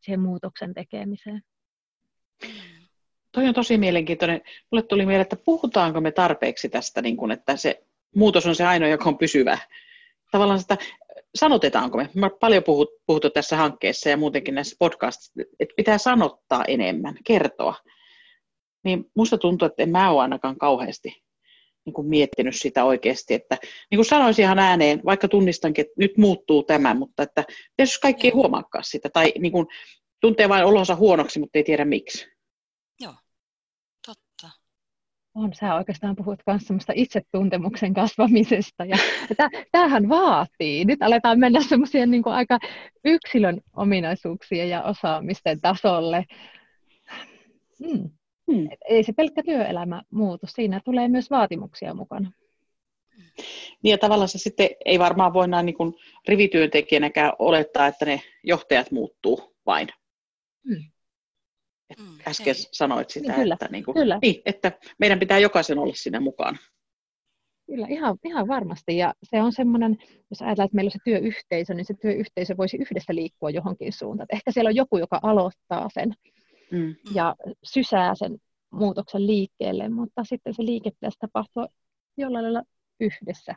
siihen 0.00 0.20
muutoksen 0.20 0.74
tekemiseen. 0.74 1.42
Toi 3.32 3.48
on 3.48 3.54
tosi 3.54 3.78
mielenkiintoinen. 3.78 4.40
Mulle 4.70 4.82
tuli 4.82 5.06
mieleen, 5.06 5.22
että 5.22 5.36
puhutaanko 5.44 6.00
me 6.00 6.12
tarpeeksi 6.12 6.68
tästä, 6.68 7.02
niin 7.02 7.16
kun, 7.16 7.32
että 7.32 7.56
se 7.56 7.82
muutos 8.16 8.46
on 8.46 8.54
se 8.54 8.64
ainoa, 8.64 8.88
joka 8.88 9.08
on 9.08 9.18
pysyvä. 9.18 9.58
Tavallaan 10.32 10.60
sitä 10.60 10.78
sanotetaanko 11.34 11.98
me? 11.98 12.08
Me 12.14 12.30
paljon 12.40 12.64
puhut, 12.64 12.90
puhuttu 13.06 13.30
tässä 13.30 13.56
hankkeessa 13.56 14.08
ja 14.08 14.16
muutenkin 14.16 14.54
näissä 14.54 14.76
podcastissa, 14.78 15.42
että 15.60 15.74
pitää 15.76 15.98
sanottaa 15.98 16.64
enemmän, 16.64 17.14
kertoa. 17.24 17.74
Niin 18.84 19.04
musta 19.16 19.38
tuntuu, 19.38 19.66
että 19.66 19.82
en 19.82 19.90
mä 19.90 20.10
ole 20.10 20.22
ainakaan 20.22 20.58
kauheasti 20.58 21.22
niin 21.84 21.94
kuin 21.94 22.08
miettinyt 22.08 22.56
sitä 22.56 22.84
oikeasti, 22.84 23.34
että 23.34 23.58
niin 23.90 23.96
kuin 23.98 24.06
sanoisin 24.06 24.42
ihan 24.42 24.58
ääneen, 24.58 25.00
vaikka 25.04 25.28
tunnistankin, 25.28 25.82
että 25.82 25.94
nyt 25.96 26.18
muuttuu 26.18 26.62
tämä, 26.62 26.94
mutta 26.94 27.22
että 27.22 27.44
jos 27.78 27.98
kaikki 27.98 28.26
ei 28.26 28.32
huomaakaan 28.32 28.84
sitä, 28.84 29.08
tai 29.12 29.32
niin 29.38 29.52
kuin, 29.52 29.66
tuntee 30.20 30.48
vain 30.48 30.64
olonsa 30.64 30.96
huonoksi, 30.96 31.40
mutta 31.40 31.58
ei 31.58 31.64
tiedä 31.64 31.84
miksi. 31.84 32.26
Joo, 33.00 33.14
totta. 34.06 34.50
On, 35.34 35.54
sä 35.54 35.74
oikeastaan 35.74 36.16
puhut 36.16 36.40
myös 36.46 36.62
semmoista 36.62 36.92
itsetuntemuksen 36.96 37.94
kasvamisesta, 37.94 38.84
ja 38.84 38.96
tämähän 39.72 40.08
vaatii. 40.08 40.84
Nyt 40.84 41.02
aletaan 41.02 41.38
mennä 41.38 41.62
semmoisien 41.62 42.10
niin 42.10 42.22
aika 42.26 42.58
yksilön 43.04 43.60
ominaisuuksien 43.76 44.68
ja 44.68 44.82
osaamisten 44.82 45.60
tasolle. 45.60 46.24
Hmm. 47.78 48.10
Hmm. 48.52 48.68
ei 48.88 49.04
se 49.04 49.12
pelkkä 49.12 49.42
työelämä 49.42 50.02
muutu, 50.10 50.46
siinä 50.46 50.80
tulee 50.84 51.08
myös 51.08 51.30
vaatimuksia 51.30 51.94
mukana. 51.94 52.32
Niin 53.82 53.90
ja 53.90 53.98
tavallaan 53.98 54.28
se 54.28 54.38
sitten 54.38 54.68
ei 54.84 54.98
varmaan 54.98 55.32
voi 55.32 55.48
näin 55.48 55.66
niin 55.66 55.76
kuin 55.76 55.94
rivityöntekijänäkään 56.28 57.32
olettaa, 57.38 57.86
että 57.86 58.04
ne 58.04 58.22
johtajat 58.42 58.90
muuttuu 58.90 59.54
vain. 59.66 59.88
Hmm. 60.68 60.91
Hmm 61.98 62.18
äsken 62.28 62.48
ei. 62.48 62.68
sanoit 62.72 63.10
sitä, 63.10 63.28
niin, 63.28 63.40
kyllä, 63.40 63.54
että, 63.54 63.68
niin 63.70 63.84
kuin, 63.84 63.94
kyllä. 63.94 64.18
Niin, 64.22 64.42
että 64.46 64.72
meidän 64.98 65.18
pitää 65.18 65.38
jokaisen 65.38 65.78
olla 65.78 65.94
sinne 65.96 66.20
mukaan. 66.20 66.58
Kyllä, 67.66 67.86
ihan, 67.90 68.16
ihan 68.24 68.48
varmasti. 68.48 68.96
Ja 68.96 69.14
se 69.22 69.42
on 69.42 69.52
semmoinen, 69.52 69.98
jos 70.30 70.42
ajatellaan, 70.42 70.66
että 70.66 70.76
meillä 70.76 70.88
on 70.88 70.92
se 70.92 70.98
työyhteisö, 71.04 71.74
niin 71.74 71.84
se 71.84 71.94
työyhteisö 71.94 72.56
voisi 72.56 72.76
yhdessä 72.76 73.14
liikkua 73.14 73.50
johonkin 73.50 73.92
suuntaan. 73.92 74.26
Ehkä 74.32 74.52
siellä 74.52 74.68
on 74.68 74.76
joku, 74.76 74.98
joka 74.98 75.20
aloittaa 75.22 75.88
sen 75.94 76.14
mm. 76.70 76.94
ja 77.14 77.36
sysää 77.64 78.14
sen 78.14 78.38
muutoksen 78.70 79.26
liikkeelle, 79.26 79.88
mutta 79.88 80.24
sitten 80.24 80.54
se 80.54 80.62
liike 80.62 80.90
pitäisi 80.90 81.18
tapahtua 81.18 81.66
jollain 82.16 82.42
lailla 82.42 82.62
yhdessä 83.00 83.54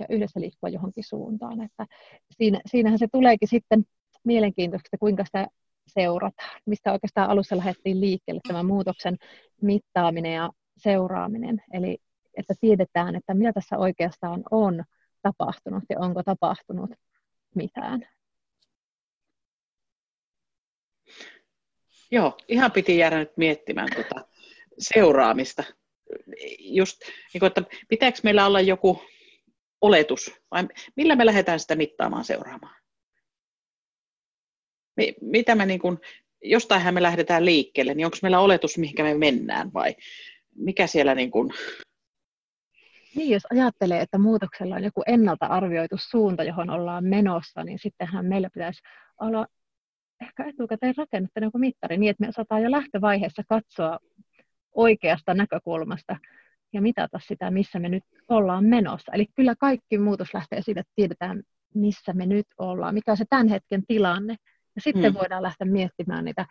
ja 0.00 0.06
yhdessä 0.08 0.40
liikkua 0.40 0.68
johonkin 0.68 1.04
suuntaan. 1.04 1.60
Että 1.60 1.86
siinä, 2.30 2.60
siinähän 2.66 2.98
se 2.98 3.06
tuleekin 3.12 3.48
sitten 3.48 3.84
mielenkiintoista, 4.24 4.98
kuinka 4.98 5.24
sitä 5.24 5.46
seurataan, 5.86 6.60
mistä 6.66 6.92
oikeastaan 6.92 7.30
alussa 7.30 7.56
lähdettiin 7.56 8.00
liikkeelle 8.00 8.40
tämän 8.48 8.66
muutoksen 8.66 9.16
mittaaminen 9.62 10.32
ja 10.32 10.50
seuraaminen. 10.76 11.62
Eli 11.72 11.98
että 12.36 12.54
tiedetään, 12.60 13.16
että 13.16 13.34
mitä 13.34 13.52
tässä 13.52 13.78
oikeastaan 13.78 14.42
on 14.50 14.84
tapahtunut 15.22 15.84
ja 15.90 15.98
onko 15.98 16.22
tapahtunut 16.22 16.90
mitään. 17.54 18.08
Joo, 22.10 22.36
ihan 22.48 22.72
piti 22.72 22.98
jäädä 22.98 23.18
nyt 23.18 23.36
miettimään 23.36 23.88
tuota 23.94 24.28
seuraamista. 24.78 25.64
Just, 26.58 27.00
niin 27.32 27.38
kuin, 27.38 27.46
että 27.46 27.62
pitääkö 27.88 28.18
meillä 28.22 28.46
olla 28.46 28.60
joku 28.60 29.02
oletus, 29.80 30.32
vai 30.50 30.68
millä 30.96 31.16
me 31.16 31.26
lähdetään 31.26 31.60
sitä 31.60 31.76
mittaamaan 31.76 32.24
seuraamaan? 32.24 32.83
Mitä 35.20 35.54
me 35.54 35.66
niin 35.66 35.80
kuin, 35.80 35.98
jostainhan 36.42 36.94
me 36.94 37.02
lähdetään 37.02 37.44
liikkeelle, 37.44 37.94
niin 37.94 38.06
onko 38.06 38.16
meillä 38.22 38.40
oletus, 38.40 38.78
mihinkä 38.78 39.02
me 39.02 39.14
mennään 39.14 39.72
vai 39.72 39.94
mikä 40.56 40.86
siellä 40.86 41.14
niin 41.14 41.30
kuin... 41.30 41.50
Niin, 43.16 43.30
jos 43.30 43.46
ajattelee, 43.50 44.00
että 44.00 44.18
muutoksella 44.18 44.74
on 44.74 44.84
joku 44.84 45.02
ennalta 45.06 45.46
arvioitu 45.46 45.96
suunta, 45.98 46.44
johon 46.44 46.70
ollaan 46.70 47.04
menossa, 47.04 47.64
niin 47.64 47.78
sittenhän 47.78 48.26
meillä 48.26 48.50
pitäisi 48.54 48.82
olla 49.20 49.46
ehkä 50.22 50.44
etukäteen 50.44 50.94
rakennettu 50.96 51.40
joku 51.42 51.58
mittari 51.58 51.96
niin, 51.96 52.10
että 52.10 52.20
me 52.24 52.28
osataan 52.28 52.62
jo 52.62 52.70
lähtövaiheessa 52.70 53.42
katsoa 53.48 53.98
oikeasta 54.74 55.34
näkökulmasta 55.34 56.16
ja 56.72 56.82
mitata 56.82 57.18
sitä, 57.26 57.50
missä 57.50 57.78
me 57.78 57.88
nyt 57.88 58.02
ollaan 58.28 58.64
menossa. 58.64 59.12
Eli 59.12 59.26
kyllä 59.34 59.54
kaikki 59.58 59.98
muutos 59.98 60.34
lähtee 60.34 60.62
siitä, 60.62 60.80
että 60.80 60.92
tiedetään, 60.96 61.42
missä 61.74 62.12
me 62.12 62.26
nyt 62.26 62.46
ollaan, 62.58 62.94
mikä 62.94 63.10
on 63.10 63.16
se 63.16 63.24
tämän 63.30 63.48
hetken 63.48 63.86
tilanne. 63.86 64.36
Ja 64.76 64.82
sitten 64.82 65.12
mm. 65.12 65.18
voidaan 65.18 65.42
lähteä 65.42 65.66
miettimään 65.66 66.24
niitä 66.24 66.46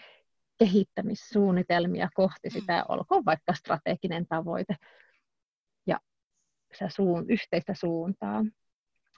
kehittämissuunnitelmia 0.58 2.10
kohti 2.14 2.50
sitä, 2.50 2.86
olkoon 2.90 3.26
vaikka 3.26 3.54
strateginen 3.54 4.28
tavoite 4.28 4.76
ja 5.88 6.00
se 6.78 6.86
suun, 6.96 7.30
yhteistä 7.30 7.74
suuntaa. 7.74 8.46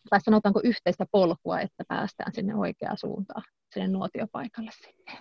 Tai 0.09 0.21
sanotaanko 0.21 0.61
yhteistä 0.63 1.05
polkua, 1.11 1.59
että 1.59 1.83
päästään 1.87 2.33
sinne 2.33 2.55
oikeaan 2.55 2.97
suuntaan, 2.97 3.43
sinne 3.73 3.87
nuotiopaikalle 3.87 4.71
sitten. 4.71 5.15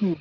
Mm. 0.00 0.16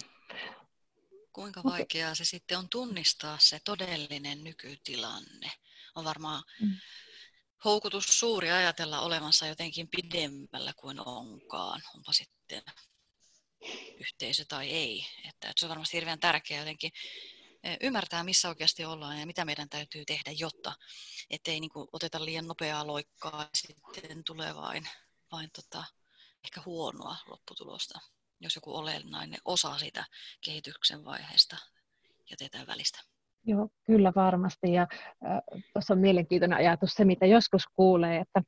Kuinka 1.33 1.63
vaikeaa 1.63 2.15
se 2.15 2.25
sitten 2.25 2.57
on 2.57 2.69
tunnistaa 2.69 3.37
se 3.39 3.59
todellinen 3.65 4.43
nykytilanne? 4.43 5.51
On 5.95 6.05
varmaan 6.05 6.43
mm. 6.61 6.71
Houkutus 7.65 8.05
suuri 8.05 8.51
ajatella 8.51 8.99
olemassa 8.99 9.47
jotenkin 9.47 9.87
pidemmällä 9.87 10.73
kuin 10.73 10.99
onkaan, 11.07 11.81
onpa 11.95 12.13
sitten 12.13 12.63
yhteisö 13.99 14.45
tai 14.47 14.69
ei. 14.69 15.05
Että, 15.17 15.49
että 15.49 15.59
se 15.59 15.65
on 15.65 15.69
varmasti 15.69 15.97
hirveän 15.97 16.19
tärkeää 16.19 16.61
jotenkin 16.61 16.91
eh, 17.63 17.77
ymmärtää, 17.81 18.23
missä 18.23 18.49
oikeasti 18.49 18.85
ollaan 18.85 19.19
ja 19.19 19.25
mitä 19.25 19.45
meidän 19.45 19.69
täytyy 19.69 20.05
tehdä, 20.05 20.31
jotta 20.31 20.73
ettei 21.29 21.59
niin 21.59 21.71
kuin, 21.71 21.87
oteta 21.91 22.25
liian 22.25 22.47
nopeaa 22.47 22.87
loikkaa 22.87 23.41
ja 23.41 23.49
sitten 23.53 24.23
tulee 24.23 24.55
vain, 24.55 24.89
vain 25.31 25.49
tota, 25.51 25.83
ehkä 26.43 26.61
huonoa 26.65 27.17
lopputulosta 27.27 27.99
jos 28.39 28.55
joku 28.55 28.75
olennainen 28.75 29.39
osa 29.45 29.77
sitä 29.77 30.05
kehityksen 30.41 31.05
vaiheesta 31.05 31.57
jätetään 32.29 32.67
välistä. 32.67 32.99
Joo, 33.45 33.69
kyllä 33.85 34.13
varmasti. 34.15 34.73
Ja 34.73 34.87
äh, 35.25 35.39
tuossa 35.73 35.93
on 35.93 35.99
mielenkiintoinen 35.99 36.57
ajatus 36.57 36.93
se, 36.93 37.05
mitä 37.05 37.25
joskus 37.25 37.63
kuulee, 37.75 38.17
että 38.19 38.41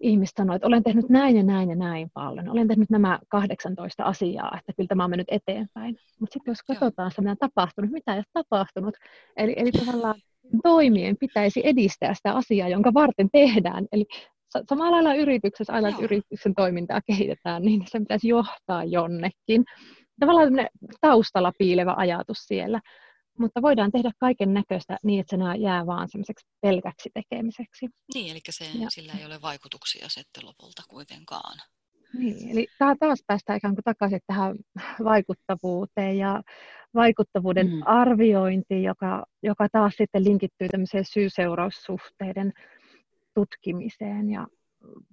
ihmiset 0.00 0.36
sanoo, 0.36 0.56
että 0.56 0.68
olen 0.68 0.82
tehnyt 0.82 1.08
näin 1.08 1.36
ja 1.36 1.42
näin 1.42 1.70
ja 1.70 1.76
näin 1.76 2.10
paljon. 2.14 2.48
Olen 2.48 2.68
tehnyt 2.68 2.90
nämä 2.90 3.18
18 3.28 4.04
asiaa, 4.04 4.58
että 4.58 4.72
kyllä 4.76 4.88
tämä 4.88 5.04
on 5.04 5.10
mennyt 5.10 5.28
eteenpäin. 5.30 5.96
Mutta 6.20 6.34
sitten 6.34 6.52
jos 6.52 6.62
katsotaan 6.62 7.10
se, 7.10 7.20
mitä 7.20 7.30
on 7.30 7.36
tapahtunut, 7.40 7.90
mitä 7.90 8.12
ei 8.12 8.18
ole 8.18 8.24
tapahtunut. 8.32 8.94
Eli, 9.36 9.54
eli 9.56 9.70
tavallaan 9.72 10.14
toimien 10.62 11.16
pitäisi 11.20 11.60
edistää 11.64 12.14
sitä 12.14 12.32
asiaa, 12.32 12.68
jonka 12.68 12.94
varten 12.94 13.28
tehdään. 13.32 13.86
Eli 13.92 14.04
samalla 14.68 14.90
lailla 14.90 15.14
yrityksessä, 15.14 15.72
aina 15.72 15.92
yrityksen 16.00 16.54
toimintaa 16.54 17.00
kehitetään, 17.06 17.62
niin 17.62 17.82
se 17.86 17.98
pitäisi 17.98 18.28
johtaa 18.28 18.84
jonnekin. 18.84 19.64
Tavallaan 20.20 20.50
taustalla 21.00 21.52
piilevä 21.58 21.94
ajatus 21.96 22.38
siellä. 22.38 22.80
Mutta 23.38 23.62
voidaan 23.62 23.92
tehdä 23.92 24.10
kaiken 24.18 24.54
näköistä 24.54 24.98
niin, 25.02 25.20
että 25.20 25.36
se 25.36 25.58
jää 25.58 25.86
vaan 25.86 26.08
semmoiseksi 26.08 26.46
pelkäksi 26.60 27.10
tekemiseksi. 27.14 27.86
Niin, 28.14 28.30
eli 28.30 28.40
se, 28.50 28.64
sillä 28.88 29.12
ei 29.18 29.26
ole 29.26 29.42
vaikutuksia 29.42 30.08
sitten 30.08 30.46
lopulta 30.46 30.82
kuitenkaan. 30.88 31.58
Niin, 32.18 32.50
eli 32.50 32.66
taas 32.78 33.18
päästään 33.26 33.56
ikään 33.56 33.74
kuin 33.74 33.84
takaisin 33.84 34.20
tähän 34.26 34.56
vaikuttavuuteen 35.04 36.18
ja 36.18 36.42
vaikuttavuuden 36.94 37.66
mm. 37.66 37.82
arviointiin, 37.84 38.82
joka, 38.82 39.24
joka 39.42 39.68
taas 39.72 39.94
sitten 39.96 40.24
linkittyy 40.24 40.68
tämmöiseen 40.68 41.04
syy-seuraussuhteiden 41.04 42.52
tutkimiseen 43.34 44.30
ja 44.30 44.46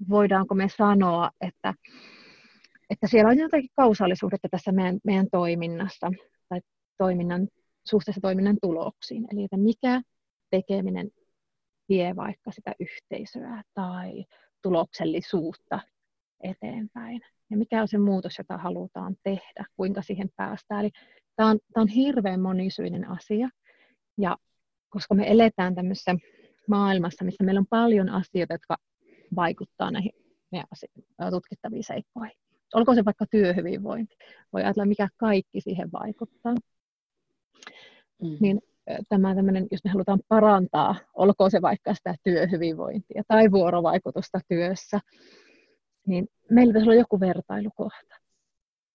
voidaanko 0.09 0.55
me 0.55 0.69
sanoa, 0.77 1.31
että, 1.41 1.73
että 2.89 3.07
siellä 3.07 3.29
on 3.29 3.37
jotakin 3.37 3.69
kausaalisuudetta 3.75 4.49
tässä 4.51 4.71
meidän, 4.71 4.99
meidän 5.03 5.27
toiminnassa 5.31 6.11
tai 6.49 6.59
toiminnan, 6.97 7.47
suhteessa 7.87 8.21
toiminnan 8.21 8.57
tuloksiin. 8.61 9.27
Eli 9.31 9.43
että 9.43 9.57
mikä 9.57 10.01
tekeminen 10.51 11.11
vie 11.89 12.15
vaikka 12.15 12.51
sitä 12.51 12.73
yhteisöä 12.79 13.63
tai 13.73 14.25
tuloksellisuutta 14.61 15.79
eteenpäin. 16.43 17.21
Ja 17.49 17.57
mikä 17.57 17.81
on 17.81 17.87
se 17.87 17.97
muutos, 17.97 18.37
jota 18.37 18.57
halutaan 18.57 19.15
tehdä, 19.23 19.65
kuinka 19.77 20.01
siihen 20.01 20.29
päästään. 20.35 20.81
Eli 20.81 20.91
tämä 21.35 21.49
on, 21.49 21.59
tämä 21.73 21.81
on 21.81 21.87
hirveän 21.87 22.41
monisyinen 22.41 23.09
asia. 23.09 23.49
Ja 24.17 24.37
koska 24.89 25.15
me 25.15 25.31
eletään 25.31 25.75
tämmöisessä 25.75 26.15
maailmassa, 26.67 27.25
missä 27.25 27.43
meillä 27.43 27.59
on 27.59 27.67
paljon 27.69 28.09
asioita, 28.09 28.53
jotka 28.53 28.77
vaikuttaa 29.35 29.91
näihin 29.91 30.11
meidän 30.51 30.67
tutkittaviin 31.31 31.83
seikkoihin. 31.83 32.37
Olkoon 32.73 32.95
se 32.95 33.05
vaikka 33.05 33.25
työhyvinvointi. 33.31 34.15
Voi 34.53 34.63
ajatella, 34.63 34.85
mikä 34.85 35.07
kaikki 35.17 35.61
siihen 35.61 35.91
vaikuttaa. 35.91 36.55
Mm. 38.23 38.37
Niin 38.39 38.61
tämä 39.09 39.35
tämmöinen, 39.35 39.67
jos 39.71 39.83
me 39.83 39.91
halutaan 39.91 40.19
parantaa, 40.27 40.95
olkoon 41.13 41.51
se 41.51 41.61
vaikka 41.61 41.93
sitä 41.93 42.15
työhyvinvointia 42.23 43.23
tai 43.27 43.51
vuorovaikutusta 43.51 44.39
työssä, 44.47 44.99
niin 46.07 46.27
meillä 46.49 46.71
pitäisi 46.71 46.89
olla 46.89 46.99
joku 46.99 47.19
vertailukohta 47.19 48.15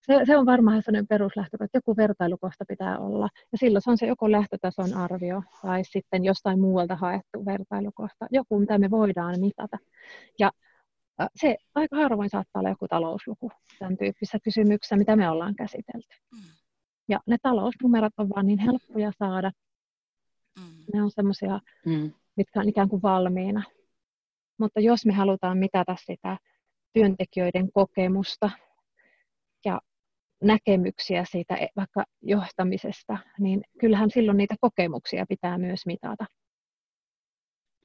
se, 0.09 0.27
se 0.27 0.37
on 0.37 0.47
varmaan 0.47 0.83
sellainen 0.83 1.07
peruslähtökohta, 1.07 1.65
että 1.65 1.79
joku 1.79 1.97
vertailukohta 1.97 2.65
pitää 2.69 2.99
olla. 2.99 3.29
Ja 3.53 3.59
silloin 3.59 3.83
se 3.83 3.91
on 3.91 3.99
se 3.99 4.07
joko 4.07 4.33
lähtötason 4.33 4.95
arvio 4.95 5.43
tai 5.63 5.85
sitten 5.85 6.25
jostain 6.25 6.61
muualta 6.61 6.97
haettu 6.97 7.47
vertailukohta. 7.47 8.27
Joku, 8.31 8.59
mitä 8.61 8.79
me 8.79 8.91
voidaan 8.91 9.41
mitata. 9.41 9.79
Ja 10.39 10.51
se 11.37 11.57
aika 11.75 11.97
harvoin 11.97 12.31
saattaa 12.31 12.61
olla 12.61 12.69
joku 12.69 12.89
talousluku 12.89 13.51
tämän 13.79 13.97
tyyppisessä 13.97 14.39
kysymyksessä, 14.45 14.97
mitä 14.97 15.17
me 15.17 15.31
ollaan 15.31 15.55
käsitelty. 15.55 16.17
Mm. 16.33 16.58
Ja 17.09 17.21
ne 17.27 17.37
talousnumerot 17.43 18.13
on 18.19 18.29
vaan 18.29 18.47
niin 18.47 18.59
helppoja 18.59 19.13
saada. 19.19 19.51
Mm. 20.61 20.85
Ne 20.95 21.03
on 21.03 21.11
semmoisia, 21.11 21.61
mm. 21.87 22.13
mitkä 22.37 22.61
on 22.61 22.69
ikään 22.69 22.89
kuin 22.89 23.03
valmiina. 23.03 23.63
Mutta 24.59 24.81
jos 24.81 25.07
me 25.07 25.13
halutaan 25.13 25.59
mitata 25.59 25.97
sitä 25.99 26.39
työntekijöiden 26.93 27.73
kokemusta 27.73 28.51
ja 29.65 29.81
näkemyksiä 30.43 31.25
siitä 31.31 31.55
e, 31.55 31.67
vaikka 31.77 32.05
johtamisesta, 32.23 33.19
niin 33.39 33.61
kyllähän 33.81 34.11
silloin 34.11 34.37
niitä 34.37 34.55
kokemuksia 34.61 35.27
pitää 35.29 35.59
myös 35.59 35.87
mitata. 35.87 36.25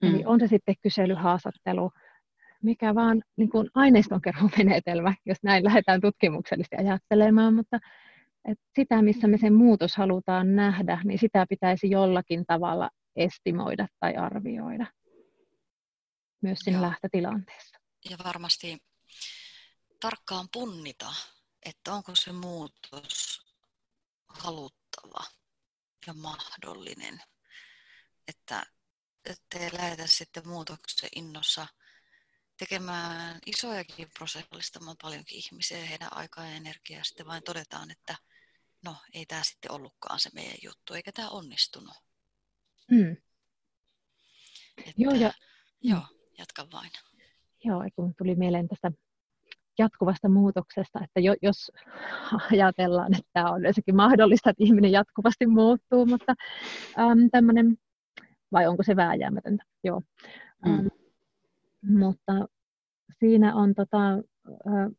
Mm. 0.01 0.09
Eli 0.09 0.23
on 0.25 0.39
se 0.39 0.47
sitten 0.47 0.75
kyselyhaastattelu, 0.81 1.91
mikä 2.63 2.95
vaan 2.95 3.23
niin 3.37 3.49
kuin 3.49 3.69
aineistonkeruumenetelmä, 3.75 5.13
jos 5.25 5.37
näin 5.43 5.63
lähdetään 5.63 6.01
tutkimuksellisesti 6.01 6.75
ajattelemaan, 6.75 7.53
mutta 7.53 7.79
et 8.45 8.59
sitä, 8.75 9.01
missä 9.01 9.27
me 9.27 9.37
sen 9.37 9.53
muutos 9.53 9.95
halutaan 9.95 10.55
nähdä, 10.55 11.01
niin 11.03 11.19
sitä 11.19 11.45
pitäisi 11.49 11.89
jollakin 11.89 12.45
tavalla 12.45 12.89
estimoida 13.15 13.87
tai 13.99 14.15
arvioida 14.15 14.85
myös 16.41 16.59
siinä 16.59 16.79
Joo. 16.79 16.87
lähtötilanteessa. 16.87 17.79
Ja 18.09 18.17
varmasti 18.23 18.83
tarkkaan 19.99 20.47
punnita, 20.53 21.13
että 21.65 21.93
onko 21.93 22.15
se 22.15 22.31
muutos 22.31 23.41
haluttava 24.27 25.25
ja 26.07 26.13
mahdollinen. 26.13 27.21
Että 28.27 28.65
ettei 29.25 29.73
lähdetä 29.73 30.07
sitten 30.07 30.47
muutoksen 30.47 31.09
innossa 31.15 31.67
tekemään 32.57 33.39
isojakin 33.45 34.09
prosessia, 34.17 34.95
paljonkin 35.01 35.37
ihmisiä 35.37 35.77
ja 35.77 35.85
heidän 35.85 36.13
aikaa 36.13 36.45
ja 36.45 36.55
energiaa. 36.55 37.03
Sitten 37.03 37.27
vain 37.27 37.43
todetaan, 37.43 37.91
että 37.91 38.15
no 38.83 38.95
ei 39.13 39.25
tämä 39.25 39.41
sitten 39.43 39.71
ollutkaan 39.71 40.19
se 40.19 40.29
meidän 40.33 40.57
juttu, 40.63 40.93
eikä 40.93 41.11
tämä 41.11 41.29
onnistunut. 41.29 41.95
Mm. 42.91 43.17
Että, 44.77 44.93
joo, 44.97 45.13
ja... 45.13 45.31
joo, 45.81 46.01
jatka 46.37 46.67
vain. 46.73 46.91
Joo, 47.63 47.83
kun 47.95 48.13
tuli 48.17 48.35
mieleen 48.35 48.67
tästä 48.67 48.91
jatkuvasta 49.79 50.29
muutoksesta, 50.29 50.99
että 51.03 51.19
jo, 51.19 51.35
jos 51.41 51.71
ajatellaan, 52.51 53.13
että 53.13 53.29
tämä 53.33 53.51
on 53.51 53.59
yleensäkin 53.59 53.95
mahdollista, 53.95 54.49
että 54.49 54.63
ihminen 54.63 54.91
jatkuvasti 54.91 55.47
muuttuu, 55.47 56.05
mutta 56.05 56.33
äm, 56.99 57.29
tämmöinen, 57.31 57.77
vai 58.51 58.67
onko 58.67 58.83
se 58.83 58.95
vääjäämätöntä? 58.95 59.63
Joo. 59.83 60.01
Mm. 60.65 60.79
Äm, 60.79 60.89
mutta 61.81 62.47
siinä 63.19 63.55
on 63.55 63.75
tota, 63.75 64.13
äh, 64.67 64.91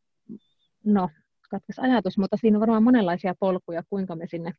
no, 0.85 1.11
katkes 1.55 1.79
ajatus, 1.79 2.19
mutta 2.19 2.37
siinä 2.37 2.57
on 2.57 2.61
varmaan 2.61 2.83
monenlaisia 2.83 3.35
polkuja, 3.41 3.83
kuinka 3.91 4.17
me 4.17 4.27
sinne 4.27 4.53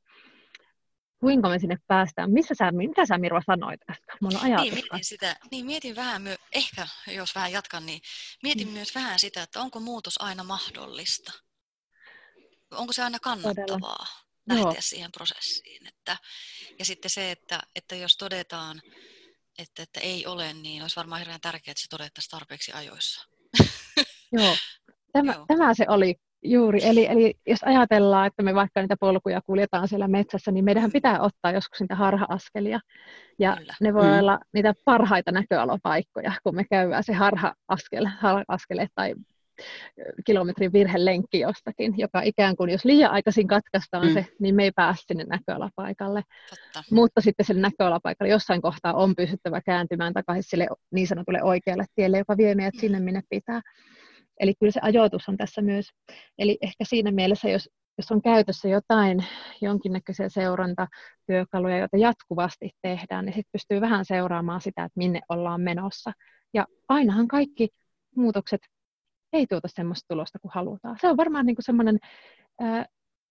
kuinka 1.19 1.49
me 1.49 1.60
sinne 1.60 1.77
päästään. 1.88 2.31
Missä 2.31 2.55
sä, 2.58 2.71
mitä 2.71 3.05
sä 3.05 3.17
Mirva 3.17 3.41
sanoit 3.45 3.79
tästä? 3.88 4.13
Mulla 4.21 4.39
on 4.39 4.45
ajatus. 4.45 4.63
Niin, 4.63 4.73
mietin, 4.73 5.05
sitä, 5.05 5.36
niin, 5.51 5.65
mietin 5.65 5.95
vähän, 5.95 6.21
myö, 6.21 6.36
ehkä 6.51 6.88
jos 7.08 7.36
vähän 7.36 7.51
jatkan, 7.51 7.86
niin 7.86 8.01
mietin 8.43 8.67
mm. 8.67 8.73
myös 8.73 8.95
vähän 8.95 9.19
sitä, 9.19 9.43
että 9.43 9.62
onko 9.62 9.79
muutos 9.79 10.21
aina 10.21 10.43
mahdollista? 10.43 11.31
Onko 12.71 12.93
se 12.93 13.03
aina 13.03 13.19
kannattavaa 13.19 13.65
Todella. 13.67 14.08
lähteä 14.49 14.71
Joo. 14.71 14.75
siihen 14.79 15.12
prosessiin? 15.12 15.88
Että, 15.88 16.17
ja 16.79 16.86
sitten 16.86 17.12
se, 17.12 17.31
että, 17.31 17.60
että 17.75 17.95
jos 17.95 18.17
todetaan, 18.17 18.81
että, 19.58 19.84
että 19.84 19.99
ei 19.99 20.25
ole, 20.25 20.53
niin 20.53 20.81
olisi 20.81 20.95
varmaan 20.95 21.19
hirveän 21.19 21.41
tärkeää, 21.41 21.71
että 21.71 21.81
se 21.81 21.88
todettaisiin 21.89 22.31
tarpeeksi 22.31 22.71
ajoissa. 22.71 23.25
Joo. 24.31 24.55
Tämä, 25.12 25.34
Joo. 25.36 25.45
tämä 25.47 25.73
se 25.73 25.86
oli 25.88 26.15
Juuri, 26.45 26.79
eli, 26.84 27.05
eli 27.05 27.34
jos 27.47 27.63
ajatellaan, 27.63 28.27
että 28.27 28.43
me 28.43 28.55
vaikka 28.55 28.81
niitä 28.81 28.95
polkuja 28.99 29.41
kuljetaan 29.45 29.88
siellä 29.88 30.08
metsässä, 30.08 30.51
niin 30.51 30.65
meidän 30.65 30.91
pitää 30.91 31.21
ottaa 31.21 31.51
joskus 31.51 31.79
niitä 31.79 31.95
harha-askelia. 31.95 32.79
Ja 33.39 33.55
Kyllä. 33.58 33.73
ne 33.81 33.93
voi 33.93 34.08
mm. 34.08 34.19
olla 34.19 34.39
niitä 34.53 34.73
parhaita 34.86 35.31
näköalopaikkoja, 35.31 36.31
kun 36.43 36.55
me 36.55 36.63
käydään 36.63 37.03
se 37.03 37.13
harha-askel, 37.13 38.05
harha-askele 38.05 38.88
tai 38.95 39.15
kilometrin 40.25 40.73
virhelenkki 40.73 41.39
jostakin, 41.39 41.93
joka 41.97 42.21
ikään 42.21 42.55
kuin, 42.55 42.69
jos 42.69 42.86
liian 42.86 43.12
aikaisin 43.12 43.47
katkaistaan 43.47 44.08
mm. 44.08 44.13
se, 44.13 44.25
niin 44.39 44.55
me 44.55 44.63
ei 44.63 44.71
pääse 44.71 45.03
sinne 45.08 45.23
näköalapaikalle. 45.23 46.23
Totta. 46.49 46.84
Mutta 46.91 47.21
sitten 47.21 47.45
sille 47.45 47.62
näköalapaikalle 47.62 48.31
jossain 48.31 48.62
kohtaa 48.62 48.93
on 48.93 49.15
pystyttävä 49.15 49.62
kääntymään 49.62 50.13
takaisin 50.13 50.49
sille 50.49 50.67
niin 50.91 51.08
sanotulle 51.08 51.43
oikealle 51.43 51.86
tielle, 51.95 52.17
joka 52.17 52.38
vie 52.38 52.55
meidät 52.55 52.73
mm. 52.73 52.79
sinne, 52.79 52.99
minne 52.99 53.21
pitää. 53.29 53.62
Eli 54.39 54.54
kyllä 54.60 54.71
se 54.71 54.80
ajoitus 54.84 55.30
on 55.30 55.38
tässä 55.38 55.62
myös. 55.62 55.89
Eli 56.38 56.58
ehkä 56.62 56.84
siinä 56.84 57.12
mielessä, 57.12 57.50
jos, 57.50 57.69
jos 57.98 58.12
on 58.12 58.21
käytössä 58.21 58.67
jotain 58.67 59.26
jonkinnäköisiä 59.62 60.30
seurantatyökaluja, 60.30 61.78
joita 61.78 61.98
jatkuvasti 61.98 62.69
tehdään, 62.82 63.26
niin 63.26 63.34
sitten 63.34 63.52
pystyy 63.52 63.82
vähän 63.82 64.06
seuraamaan 64.06 64.62
sitä, 64.62 64.84
että 64.84 64.98
minne 65.00 65.21
ollaan 65.30 65.62
menossa. 65.62 66.12
Ja 66.54 66.65
ainahan 66.89 67.28
kaikki 67.28 67.69
muutokset 68.15 68.62
ei 69.34 69.48
tuota 69.48 69.67
semmoista 69.67 70.06
tulosta 70.08 70.39
kuin 70.39 70.52
halutaan. 70.56 70.98
Se 71.02 71.08
on 71.08 71.17
varmaan 71.17 71.45
niin 71.45 71.56
semmoinen 71.60 72.00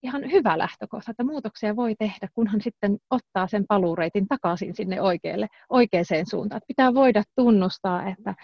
ihan 0.05 0.31
hyvä 0.31 0.57
lähtökohta, 0.57 1.11
että 1.11 1.23
muutoksia 1.23 1.75
voi 1.75 1.95
tehdä, 1.99 2.27
kunhan 2.33 2.61
sitten 2.61 2.97
ottaa 3.09 3.47
sen 3.47 3.65
paluureitin 3.67 4.27
takaisin 4.27 4.75
sinne 4.75 5.01
oikealle, 5.01 5.47
oikeaan 5.69 6.05
suuntaan. 6.29 6.57
Että 6.57 6.67
pitää 6.67 6.93
voida 6.93 7.23
tunnustaa, 7.35 8.09
että 8.09 8.35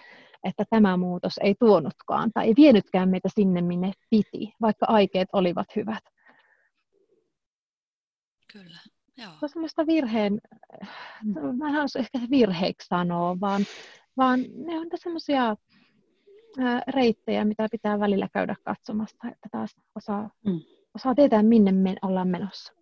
että 0.44 0.64
tämä 0.70 0.96
muutos 0.96 1.32
ei 1.40 1.54
tuonutkaan 1.58 2.30
tai 2.34 2.46
ei 2.46 2.54
vienytkään 2.56 3.08
meitä 3.08 3.28
sinne, 3.34 3.62
minne 3.62 3.92
piti, 4.10 4.54
vaikka 4.60 4.86
aikeet 4.88 5.28
olivat 5.32 5.66
hyvät. 5.76 6.04
Kyllä, 8.52 8.78
joo. 9.16 9.32
Se 9.32 9.38
on 9.42 9.48
semmoista 9.48 9.86
virheen, 9.86 10.40
mä 11.58 11.68
en 11.68 11.74
halua 11.74 11.86
ehkä 11.98 12.18
virheeksi 12.30 12.86
sanoa, 12.86 13.40
vaan, 13.40 13.62
vaan 14.16 14.40
ne 14.40 14.78
on 14.78 14.86
semmoisia 14.94 15.56
reittejä, 16.88 17.44
mitä 17.44 17.66
pitää 17.70 18.00
välillä 18.00 18.28
käydä 18.32 18.56
katsomassa, 18.64 19.28
että 19.32 19.48
taas 19.52 19.76
osaa, 19.94 20.30
mm. 20.46 20.60
Osaa 20.94 21.14
tietää, 21.14 21.42
minne 21.42 21.72
me 21.72 21.96
ollaan 22.02 22.28
menossa. 22.28 22.72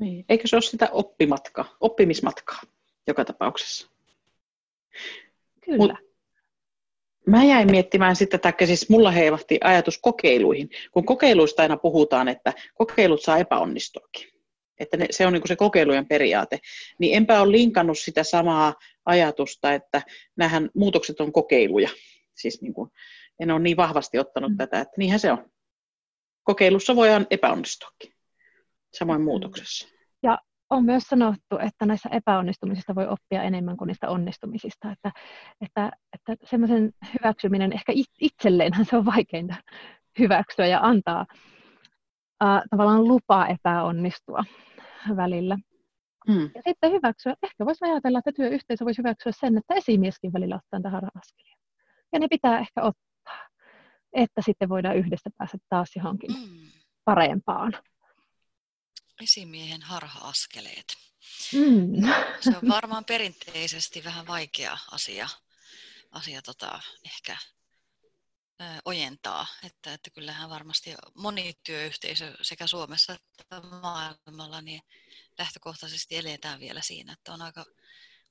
Niin. 0.00 0.24
Eikö 0.28 0.48
se 0.48 0.56
ole 0.56 0.62
sitä 0.62 0.88
oppimatkaa, 0.92 1.76
oppimismatkaa 1.80 2.60
joka 3.06 3.24
tapauksessa? 3.24 3.88
Kyllä. 5.60 5.76
Mut 5.78 5.92
mä 7.26 7.44
jäin 7.44 7.70
miettimään 7.70 8.16
sitten, 8.16 8.40
että 8.44 8.66
siis 8.66 8.88
mulla 8.88 9.10
heivahti 9.10 9.58
ajatus 9.64 9.98
kokeiluihin. 9.98 10.70
Kun 10.92 11.06
kokeiluista 11.06 11.62
aina 11.62 11.76
puhutaan, 11.76 12.28
että 12.28 12.52
kokeilut 12.74 13.22
saa 13.22 13.38
epäonnistuakin. 13.38 14.28
Että 14.78 14.96
ne, 14.96 15.06
se 15.10 15.26
on 15.26 15.32
niin 15.32 15.48
se 15.48 15.56
kokeilujen 15.56 16.06
periaate. 16.06 16.58
Niin 16.98 17.16
enpä 17.16 17.40
ole 17.40 17.52
linkannut 17.52 17.98
sitä 17.98 18.24
samaa 18.24 18.74
ajatusta, 19.06 19.72
että 19.74 20.02
nämähän 20.36 20.70
muutokset 20.74 21.20
on 21.20 21.32
kokeiluja. 21.32 21.88
Siis 22.34 22.62
niin 22.62 22.74
kuin, 22.74 22.90
en 23.40 23.50
ole 23.50 23.60
niin 23.60 23.76
vahvasti 23.76 24.18
ottanut 24.18 24.50
mm. 24.50 24.56
tätä, 24.56 24.80
että 24.80 24.94
niinhän 24.98 25.20
se 25.20 25.32
on. 25.32 25.50
Kokeilussa 26.44 26.96
voidaan 26.96 27.26
epäonnistuakin. 27.30 28.12
Samoin 28.98 29.22
muutoksessa. 29.22 29.88
Ja 30.22 30.38
on 30.70 30.84
myös 30.84 31.02
sanottu, 31.02 31.58
että 31.58 31.86
näissä 31.86 32.08
epäonnistumisista 32.12 32.94
voi 32.94 33.06
oppia 33.06 33.42
enemmän 33.42 33.76
kuin 33.76 33.88
niistä 33.88 34.08
onnistumisista. 34.08 34.92
Että, 34.92 35.12
että, 35.60 35.92
että 36.12 36.46
semmoisen 36.46 36.92
hyväksyminen, 37.14 37.72
ehkä 37.72 37.92
itselleenhän 38.20 38.84
se 38.84 38.96
on 38.96 39.04
vaikeinta 39.04 39.54
hyväksyä 40.18 40.66
ja 40.66 40.80
antaa 40.82 41.26
äh, 42.44 42.62
tavallaan 42.70 43.08
lupaa 43.08 43.48
epäonnistua 43.48 44.44
välillä. 45.16 45.56
Mm. 46.28 46.50
Ja 46.54 46.62
sitten 46.66 46.92
hyväksyä, 46.92 47.34
ehkä 47.42 47.66
voisi 47.66 47.84
ajatella, 47.84 48.18
että 48.18 48.32
työyhteisö 48.36 48.84
voisi 48.84 48.98
hyväksyä 48.98 49.32
sen, 49.40 49.58
että 49.58 49.74
esimieskin 49.74 50.32
välillä 50.32 50.56
ottaa 50.56 50.80
tähän 50.80 51.08
askelia. 51.18 51.56
Ja 52.12 52.18
ne 52.18 52.26
pitää 52.30 52.58
ehkä 52.58 52.82
ottaa, 52.82 53.13
että 54.14 54.42
sitten 54.44 54.68
voidaan 54.68 54.96
yhdessä 54.96 55.30
päästä 55.38 55.58
taas 55.68 55.90
johonkin 55.96 56.32
mm. 56.32 56.70
parempaan 57.04 57.82
esimiehen 59.22 59.82
harha-askeleet. 59.82 60.96
Mm. 61.52 62.02
Se 62.40 62.50
on 62.50 62.68
varmaan 62.68 63.04
perinteisesti 63.04 64.04
vähän 64.04 64.26
vaikea 64.26 64.78
asia, 64.90 65.28
asia 66.10 66.42
tota, 66.42 66.80
ehkä 67.04 67.36
ö, 68.60 68.64
ojentaa, 68.84 69.46
että, 69.62 69.94
että 69.94 70.10
kyllähän 70.10 70.50
varmasti 70.50 70.94
moni 71.14 71.52
työyhteisö 71.66 72.34
sekä 72.42 72.66
Suomessa 72.66 73.12
että 73.12 73.60
maailmalla 73.60 74.60
niin 74.60 74.82
lähtökohtaisesti 75.38 76.16
eletään 76.16 76.60
vielä 76.60 76.80
siinä, 76.82 77.12
että 77.12 77.32
on 77.32 77.42
aika 77.42 77.64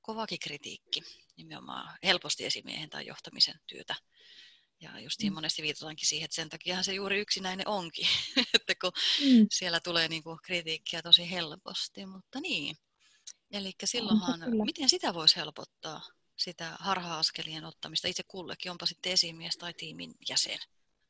kovakin 0.01 0.39
kritiikki 0.39 1.01
nimenomaan 1.37 1.97
helposti 2.03 2.45
esimiehen 2.45 2.89
tai 2.89 3.05
johtamisen 3.05 3.59
työtä 3.67 3.95
ja 4.83 4.99
justiin 4.99 5.33
mm. 5.33 5.35
monesti 5.35 5.61
viitataankin 5.61 6.07
siihen, 6.07 6.25
että 6.25 6.35
sen 6.35 6.49
takia 6.49 6.83
se 6.83 6.93
juuri 6.93 7.19
yksinäinen 7.19 7.67
onkin, 7.67 8.07
että 8.55 8.75
kun 8.81 8.91
mm. 9.21 9.47
siellä 9.51 9.79
tulee 9.79 10.07
niinku 10.07 10.39
kritiikkiä 10.43 11.01
tosi 11.01 11.31
helposti, 11.31 12.05
mutta 12.05 12.39
niin. 12.39 12.77
Eli 13.51 13.71
silloinhan, 13.83 14.39
miten 14.65 14.89
sitä 14.89 15.13
voisi 15.13 15.35
helpottaa? 15.35 16.01
sitä 16.37 16.77
harha-askelien 16.79 17.65
ottamista 17.65 18.07
itse 18.07 18.23
kullekin, 18.27 18.71
onpa 18.71 18.85
sitten 18.85 19.11
esimies 19.11 19.57
tai 19.57 19.73
tiimin 19.73 20.13
jäsen. 20.29 20.59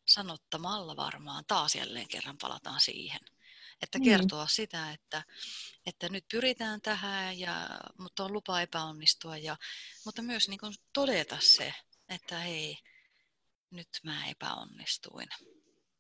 Sanottamalla 0.06 0.96
varmaan 0.96 1.46
taas 1.48 1.76
jälleen 1.76 2.08
kerran 2.08 2.38
palataan 2.38 2.80
siihen. 2.80 3.20
Että 3.82 3.98
mm. 3.98 4.04
kertoa 4.04 4.48
sitä, 4.48 4.92
että, 4.92 5.24
että 5.86 6.10
nyt 6.10 6.26
pyritään 6.32 6.82
tähän, 6.82 7.40
ja, 7.40 7.70
mutta 8.00 8.26
on 8.26 8.34
lupa 8.34 8.62
epäonnistua. 8.62 9.38
Ja, 9.38 9.58
mutta 10.06 10.22
myös 10.22 10.50
niin 10.50 10.60
kuin 10.60 10.74
todeta 10.94 11.38
se, 11.40 11.74
että 12.10 12.40
hei, 12.40 12.78
nyt 13.74 13.88
mä 14.04 14.14
epäonnistuin. 14.32 15.28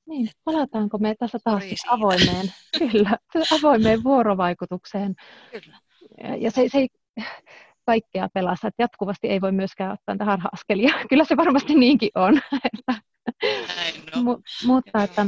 Niin, 0.07 0.27
että 0.27 0.41
palataanko 0.43 0.97
me 0.97 1.15
tässä 1.19 1.37
taas 1.43 1.63
avoimeen, 1.87 2.53
kyllä, 2.79 3.17
avoimeen 3.59 4.03
vuorovaikutukseen. 4.03 5.15
Kyllä. 5.51 5.79
Ja 6.39 6.51
se, 6.51 6.69
se 6.69 6.77
ei 6.77 6.87
kaikkea 7.85 8.29
pelasta, 8.33 8.67
että 8.67 8.83
jatkuvasti 8.83 9.27
ei 9.27 9.41
voi 9.41 9.51
myöskään 9.51 9.91
ottaa 9.91 10.15
niitä 10.15 10.25
harha-askelia. 10.25 10.93
Kyllä 11.09 11.25
se 11.25 11.37
varmasti 11.37 11.75
niinkin 11.75 12.09
on. 12.15 12.41
No. 14.15 14.23
mu, 14.23 14.37
mutta, 14.65 15.03
että, 15.03 15.25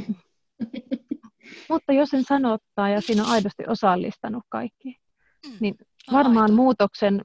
mutta 1.69 1.93
jos 1.93 2.10
sen 2.10 2.23
sanottaa 2.23 2.89
ja 2.89 3.01
siinä 3.01 3.23
on 3.23 3.29
aidosti 3.29 3.63
osallistanut 3.67 4.43
kaikki, 4.49 4.99
mm, 5.47 5.58
niin 5.60 5.75
varmaan 6.12 6.51
aito. 6.51 6.55
muutoksen 6.55 7.21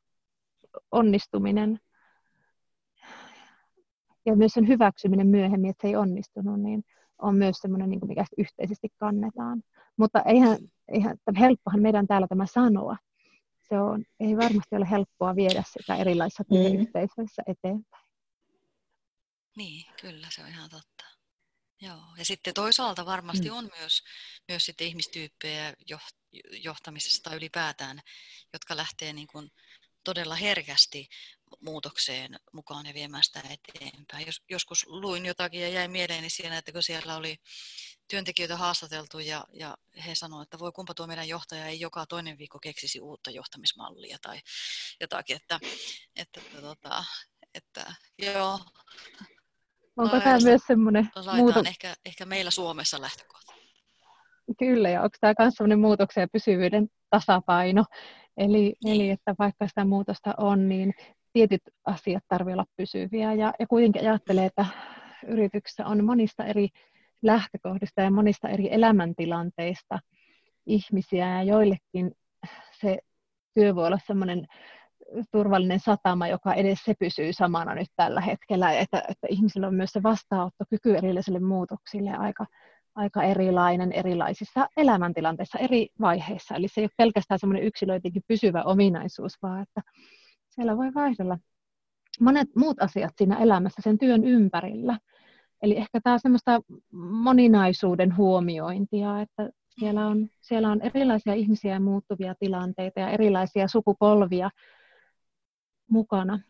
onnistuminen 0.93 1.79
ja 4.27 4.37
myös 4.37 4.53
sen 4.53 4.69
hyväksyminen 4.69 5.27
myöhemmin, 5.27 5.71
että 5.71 5.83
se 5.83 5.89
ei 5.89 5.97
onnistunut, 5.97 6.61
niin 6.61 6.83
on 7.19 7.37
myös 7.37 7.57
semmoinen, 7.57 7.91
niin 7.91 8.01
mikä 8.09 8.25
yhteisesti 8.39 8.89
kannetaan. 8.99 9.63
Mutta 9.97 10.23
eihän, 10.23 10.59
eihän 10.89 11.17
helppohan 11.39 11.83
meidän 11.83 12.07
täällä 12.07 12.27
tämä 12.29 12.47
sanoa. 12.47 12.97
Se 13.69 13.81
on, 13.81 14.05
ei 14.21 14.37
varmasti 14.37 14.77
ole 14.77 14.91
helppoa 14.91 15.37
viedä 15.37 15.63
sitä 15.79 15.97
erilaisissa 15.97 16.45
mm. 16.51 16.57
työyhteisöissä 16.57 17.43
eteenpäin. 17.47 18.05
Niin, 19.57 19.87
kyllä 20.01 20.27
se 20.31 20.43
on 20.43 20.49
ihan 20.49 20.71
totta. 20.71 21.05
Joo. 21.81 22.03
Ja 22.19 22.25
sitten 22.25 22.55
toisaalta 22.55 23.07
varmasti 23.07 23.51
mm. 23.51 23.57
on 23.57 23.71
myös, 23.79 24.03
myös 24.49 24.67
sitten 24.67 24.87
ihmistyyppejä 24.87 25.75
johtamisessa 26.63 27.23
tai 27.23 27.37
ylipäätään, 27.37 28.01
jotka 28.53 28.77
lähtee 28.77 29.13
niin 29.13 29.27
kuin 29.27 29.51
todella 30.05 30.35
herkästi 30.35 31.09
muutokseen 31.61 32.37
mukaan 32.53 32.87
ja 32.87 32.95
viemään 32.95 33.23
sitä 33.23 33.41
eteenpäin. 33.41 34.27
Jos, 34.27 34.43
joskus 34.51 34.87
luin 34.87 35.27
jotakin 35.27 35.61
ja 35.61 35.69
jäi 35.69 35.89
mieleeni 35.89 36.31
siinä, 36.31 36.59
että 36.59 36.73
kun 36.73 36.83
siellä 36.83 37.17
oli 37.17 37.37
työntekijöitä 38.11 38.57
haastateltu 38.57 39.19
ja, 39.19 39.45
ja 39.53 39.77
he 40.07 40.15
sanoivat, 40.15 40.47
että 40.47 40.59
voi 40.59 40.73
kumpa 40.73 40.95
tuo 40.95 41.07
meidän 41.07 41.29
johtaja 41.29 41.67
ei 41.67 41.81
joka 41.81 42.07
toinen 42.07 42.39
viikko 42.39 42.59
keksisi 42.59 43.01
uutta 43.01 43.31
johtamismallia 43.31 44.19
tai 44.23 44.39
jotakin, 45.01 45.37
että, 45.37 45.61
että, 46.17 46.41
että, 46.41 46.61
tota, 46.61 47.05
että 47.55 47.93
joo. 48.19 48.61
Onko 49.97 50.17
no, 50.17 50.23
tämä 50.23 50.39
myös 50.43 50.63
semmoinen 50.67 51.11
muutos? 51.37 51.67
Ehkä, 51.67 51.95
ehkä 52.05 52.25
meillä 52.25 52.51
Suomessa 52.51 53.01
lähtökohta. 53.01 53.53
Kyllä, 54.59 54.91
ja 54.91 55.03
onko 55.03 55.17
tämä 55.21 55.35
myös 55.39 55.55
semmoinen 55.55 55.81
muutoksen 55.81 56.21
ja 56.21 56.29
pysyvyyden 56.33 56.89
tasapaino? 57.11 57.85
Eli, 58.37 58.75
niin. 58.85 58.95
eli 58.95 59.11
että 59.11 59.35
vaikka 59.39 59.69
sitä 59.69 59.85
muutosta 59.85 60.35
on, 60.39 60.69
niin 60.69 60.95
tietyt 61.33 61.63
asiat 61.85 62.25
tarvitsevat 62.29 62.55
olla 62.55 62.75
pysyviä. 62.77 63.33
Ja, 63.33 63.53
ja 63.59 63.67
kuitenkin 63.67 64.03
ajattelee, 64.03 64.47
että 64.47 64.67
yrityksessä 65.27 65.87
on 65.87 66.05
monista 66.05 66.45
eri 66.45 66.69
lähtökohdista 67.23 68.01
ja 68.01 68.11
monista 68.11 68.49
eri 68.49 68.69
elämäntilanteista 68.75 69.99
ihmisiä, 70.67 71.29
ja 71.29 71.43
joillekin 71.43 72.13
se 72.81 72.99
työ 73.55 73.75
voi 73.75 73.87
olla 73.87 73.99
sellainen 74.07 74.47
turvallinen 75.33 75.81
satama, 75.81 76.29
joka 76.29 76.55
edes 76.55 76.79
se 76.85 76.95
pysyy 76.99 77.33
samana 77.33 77.75
nyt 77.75 77.89
tällä 77.97 78.21
hetkellä, 78.21 78.73
että, 78.73 79.03
että 79.09 79.27
ihmisillä 79.31 79.67
on 79.67 79.75
myös 79.75 79.91
se 79.91 80.03
vastaanottokyky 80.03 80.97
erilaisille 80.97 81.41
muutoksille 81.41 82.11
aika, 82.11 82.47
aika 82.95 83.23
erilainen 83.23 83.93
erilaisissa 83.93 84.69
elämäntilanteissa, 84.77 85.59
eri 85.59 85.89
vaiheissa. 86.01 86.55
Eli 86.55 86.69
se 86.69 86.81
ei 86.81 86.85
ole 86.85 86.91
pelkästään 86.97 87.39
semmoinen 87.39 87.67
yksilöitinkin 87.67 88.23
pysyvä 88.29 88.63
ominaisuus, 88.63 89.33
vaan 89.43 89.63
että 89.63 89.81
siellä 90.51 90.77
voi 90.77 90.95
vaihdella 90.95 91.39
monet 92.21 92.49
muut 92.57 92.83
asiat 92.83 93.13
siinä 93.17 93.39
elämässä 93.39 93.83
sen 93.83 93.99
työn 93.99 94.25
ympärillä. 94.25 94.99
Eli 95.63 95.77
ehkä 95.77 96.01
tämä 96.01 96.19
semmoista 96.19 96.61
moninaisuuden 97.11 98.17
huomiointia, 98.17 99.21
että 99.21 99.51
siellä 99.69 100.07
on, 100.07 100.29
siellä 100.41 100.71
on 100.71 100.81
erilaisia 100.83 101.35
ihmisiä 101.35 101.73
ja 101.73 101.81
muuttuvia 101.81 102.35
tilanteita 102.35 103.01
ja 103.01 103.11
erilaisia 103.11 103.69
sukupolvia 103.69 104.51
mukana. 105.91 106.41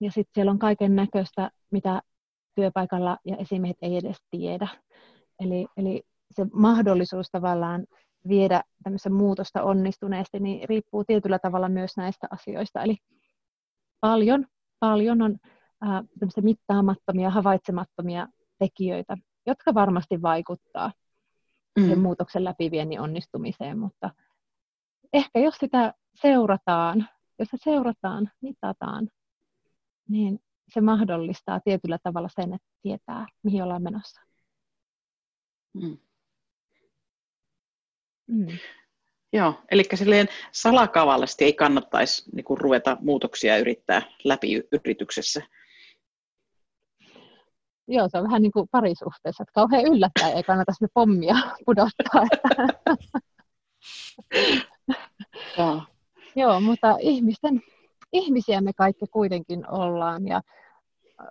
Ja 0.00 0.10
sitten 0.10 0.34
siellä 0.34 0.50
on 0.50 0.58
kaiken 0.58 0.96
näköistä, 0.96 1.50
mitä 1.70 2.02
työpaikalla 2.54 3.18
ja 3.24 3.36
esimiehet 3.36 3.78
ei 3.82 3.96
edes 3.96 4.16
tiedä. 4.30 4.68
Eli, 5.40 5.66
eli 5.76 6.02
se 6.30 6.46
mahdollisuus 6.52 7.30
tavallaan 7.30 7.86
viedä 8.28 8.62
tämmöistä 8.82 9.10
muutosta 9.10 9.62
onnistuneesti, 9.62 10.40
niin 10.40 10.68
riippuu 10.68 11.04
tietyllä 11.04 11.38
tavalla 11.38 11.68
myös 11.68 11.96
näistä 11.96 12.26
asioista. 12.30 12.82
Eli 12.82 12.96
paljon, 14.00 14.46
paljon 14.78 15.22
on 15.22 15.36
äh, 15.84 16.02
mittaamattomia, 16.42 17.30
havaitsemattomia 17.30 18.28
tekijöitä, 18.58 19.16
jotka 19.46 19.74
varmasti 19.74 20.22
vaikuttaa 20.22 20.92
mm. 21.78 21.88
sen 21.88 21.98
muutoksen 21.98 22.44
läpiviennin 22.44 23.00
onnistumiseen, 23.00 23.78
mutta 23.78 24.10
ehkä 25.12 25.38
jos 25.38 25.54
sitä 25.54 25.94
seurataan, 26.14 27.08
jos 27.38 27.48
se 27.48 27.56
seurataan, 27.64 28.30
mitataan, 28.40 29.08
niin 30.08 30.38
se 30.74 30.80
mahdollistaa 30.80 31.60
tietyllä 31.60 31.98
tavalla 32.02 32.28
sen, 32.28 32.52
että 32.52 32.68
tietää, 32.82 33.26
mihin 33.42 33.62
ollaan 33.62 33.82
menossa. 33.82 34.20
Mm. 35.74 35.98
Mm. 38.26 38.46
Joo, 39.32 39.54
eli 39.70 39.82
silleen 39.94 40.28
salakavallisesti 40.52 41.44
ei 41.44 41.52
kannattaisi 41.52 42.30
niin 42.34 42.44
kuin, 42.44 42.60
ruveta 42.60 42.96
muutoksia 43.00 43.58
yrittää 43.58 44.02
läpi 44.24 44.62
yrityksessä. 44.72 45.42
Joo, 47.88 48.08
se 48.08 48.18
on 48.18 48.24
vähän 48.24 48.42
niin 48.42 48.52
kuin 48.52 48.68
parisuhteessa, 48.70 49.42
että 49.42 49.52
kauhean 49.52 49.84
yllättäen 49.84 50.36
ei 50.36 50.42
kannata 50.42 50.72
sinne 50.72 50.88
pommia 50.94 51.34
pudottaa. 51.66 52.26
Joo. 55.58 55.82
Joo, 56.36 56.60
mutta 56.60 56.96
ihmisten, 57.00 57.62
ihmisiä 58.12 58.60
me 58.60 58.72
kaikki 58.72 59.06
kuitenkin 59.06 59.70
ollaan 59.70 60.26
ja 60.26 60.42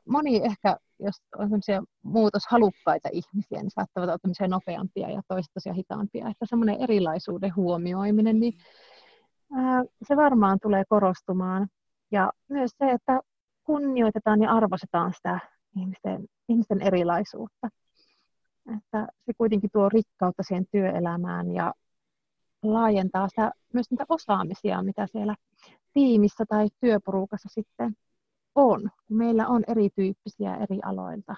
moni 0.06 0.42
ehkä, 0.44 0.78
jos 1.00 1.16
on 1.38 1.48
sellaisia 1.48 1.84
muutoshalukkaita 2.04 3.10
ihmisiä, 3.12 3.62
niin 3.62 3.72
saattavat 3.72 4.10
olla 4.10 4.18
tämmöisiä 4.20 4.48
nopeampia 4.48 5.10
ja 5.10 5.22
toiset 5.28 5.54
tosiaan 5.54 5.76
hitaampia. 5.76 6.30
Että 6.30 6.46
semmoinen 6.46 6.82
erilaisuuden 6.82 7.56
huomioiminen, 7.56 8.40
niin 8.40 8.54
ää, 9.54 9.84
se 10.08 10.16
varmaan 10.16 10.60
tulee 10.62 10.84
korostumaan. 10.90 11.68
Ja 12.12 12.32
myös 12.50 12.72
se, 12.78 12.92
että 12.92 13.20
kunnioitetaan 13.64 14.42
ja 14.42 14.52
arvostetaan 14.52 15.14
sitä 15.14 15.40
ihmisten, 15.76 16.26
ihmisten 16.50 16.82
erilaisuutta. 16.82 17.70
Että 18.78 19.08
se 19.26 19.34
kuitenkin 19.38 19.70
tuo 19.74 19.90
rikkautta 19.90 20.44
siihen 20.44 20.66
työelämään 20.72 21.52
ja 21.52 21.74
laajentaa 22.64 23.30
sitä, 23.30 23.52
myös 23.74 23.92
niitä 23.92 24.06
osaamisia, 24.10 24.84
mitä 24.84 25.08
siellä 25.08 25.36
tiimissä 25.94 26.44
tai 26.50 26.68
työporukassa 26.80 27.50
sitten 27.52 27.94
on. 28.60 28.90
Meillä 29.10 29.48
on 29.48 29.64
erityyppisiä 29.68 30.56
eri 30.56 30.80
aloilta, 30.86 31.36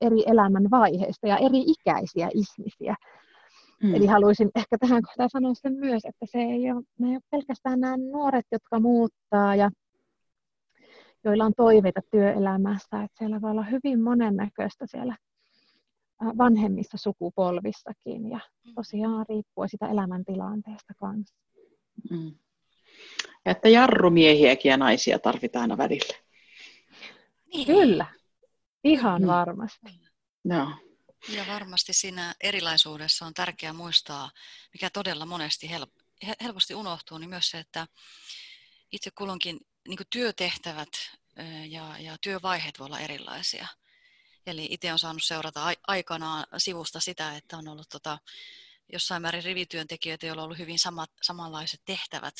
eri 0.00 0.22
elämän 0.26 0.70
vaiheista 0.70 1.26
ja 1.26 1.36
eri 1.36 1.60
ikäisiä 1.66 2.28
ihmisiä. 2.34 2.94
Mm. 3.82 3.94
Eli 3.94 4.06
haluaisin 4.06 4.50
ehkä 4.54 4.78
tähän 4.78 5.02
kohtaan 5.02 5.30
sanoa 5.30 5.54
sen 5.54 5.72
myös, 5.72 6.04
että 6.04 6.26
se 6.26 6.38
ei 6.38 6.70
ole, 6.70 6.82
ne 6.98 7.08
ei 7.08 7.14
ole 7.14 7.22
pelkästään 7.30 7.80
nämä 7.80 7.96
nuoret, 7.96 8.46
jotka 8.52 8.80
muuttaa 8.80 9.54
ja 9.54 9.70
joilla 11.24 11.44
on 11.44 11.52
toiveita 11.56 12.00
työelämässä, 12.10 13.02
että 13.02 13.18
siellä 13.18 13.40
voi 13.40 13.50
olla 13.50 13.62
hyvin 13.62 14.00
monennäköistä 14.00 14.86
siellä 14.86 15.16
vanhemmissa 16.38 16.98
sukupolvissakin 16.98 18.30
ja 18.30 18.40
mm. 18.66 18.74
tosiaan 18.74 19.26
riippuu 19.28 19.68
sitä 19.68 19.88
elämäntilanteesta 19.88 20.94
kanssa. 21.00 21.34
Mm. 22.10 22.32
Että 23.46 23.68
jarrumiehiäkin 23.68 24.70
ja 24.70 24.76
naisia 24.76 25.18
tarvitaan 25.18 25.62
aina 25.62 25.78
välillä. 25.78 26.23
Niin. 27.54 27.66
Kyllä, 27.66 28.06
ihan 28.84 29.22
mm. 29.22 29.26
varmasti. 29.26 30.00
No. 30.44 30.78
Ja 31.28 31.46
varmasti 31.46 31.92
siinä 31.92 32.34
erilaisuudessa 32.40 33.26
on 33.26 33.34
tärkeää 33.34 33.72
muistaa, 33.72 34.30
mikä 34.72 34.90
todella 34.90 35.26
monesti 35.26 35.70
helposti 36.42 36.74
unohtuu, 36.74 37.18
niin 37.18 37.30
myös 37.30 37.50
se, 37.50 37.58
että 37.58 37.86
itse 38.92 39.10
kulloinkin 39.10 39.60
niin 39.88 39.98
työtehtävät 40.10 40.88
ja, 41.68 41.98
ja 41.98 42.16
työvaiheet 42.22 42.78
voi 42.78 42.84
olla 42.84 43.00
erilaisia. 43.00 43.66
Eli 44.46 44.68
itse 44.70 44.88
olen 44.88 44.98
saanut 44.98 45.24
seurata 45.24 45.74
aikanaan 45.86 46.46
sivusta 46.58 47.00
sitä, 47.00 47.36
että 47.36 47.56
on 47.56 47.68
ollut 47.68 47.88
tota, 47.88 48.18
jossain 48.92 49.22
määrin 49.22 49.44
rivityöntekijöitä, 49.44 50.26
joilla 50.26 50.42
on 50.42 50.44
ollut 50.44 50.58
hyvin 50.58 50.78
samat, 50.78 51.10
samanlaiset 51.22 51.80
tehtävät 51.84 52.34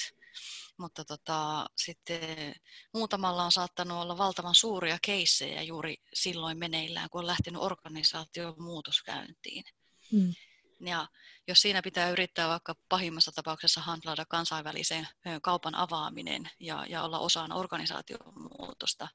mutta 0.77 1.05
tota, 1.05 1.67
sitten 1.77 2.55
muutamalla 2.95 3.45
on 3.45 3.53
saattanut 3.53 4.03
olla 4.03 4.19
valtavan 4.19 4.55
suuria 4.55 4.99
keissejä 5.03 5.63
juuri 5.63 5.97
silloin 6.15 6.59
meneillään, 6.59 7.11
kun 7.11 7.21
on 7.21 7.27
lähtenyt 7.27 7.63
organisaation 7.63 8.55
muutos 8.59 9.03
käyntiin. 9.03 9.65
Mm. 10.13 10.35
Ja 10.81 11.09
jos 11.49 11.61
siinä 11.61 11.83
pitää 11.83 12.11
yrittää 12.11 12.49
vaikka 12.49 12.75
pahimmassa 12.89 13.33
tapauksessa 13.33 13.81
handlata 13.81 14.25
kansainvälisen 14.25 15.09
kaupan 15.43 15.75
avaaminen 15.75 16.51
ja, 16.61 16.87
ja 16.89 17.03
olla 17.03 17.19
osana 17.19 17.55
organisaation 17.55 18.51
muutosta, 18.59 19.09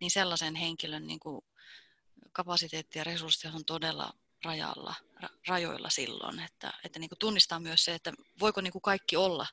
niin 0.00 0.10
sellaisen 0.10 0.54
henkilön 0.54 1.06
niin 1.06 1.20
kuin 1.20 1.40
kapasiteetti 2.32 2.98
ja 2.98 3.04
resurssit 3.04 3.54
on 3.54 3.64
todella 3.64 4.12
rajalla, 4.44 4.94
rajoilla 5.48 5.90
silloin, 5.90 6.40
että, 6.40 6.72
että 6.84 6.98
niin 6.98 7.08
kuin 7.08 7.18
tunnistaa 7.18 7.60
myös 7.60 7.84
se, 7.84 7.94
että 7.94 8.12
voiko 8.40 8.60
niin 8.60 8.72
kuin 8.72 8.82
kaikki 8.82 9.16
olla 9.16 9.46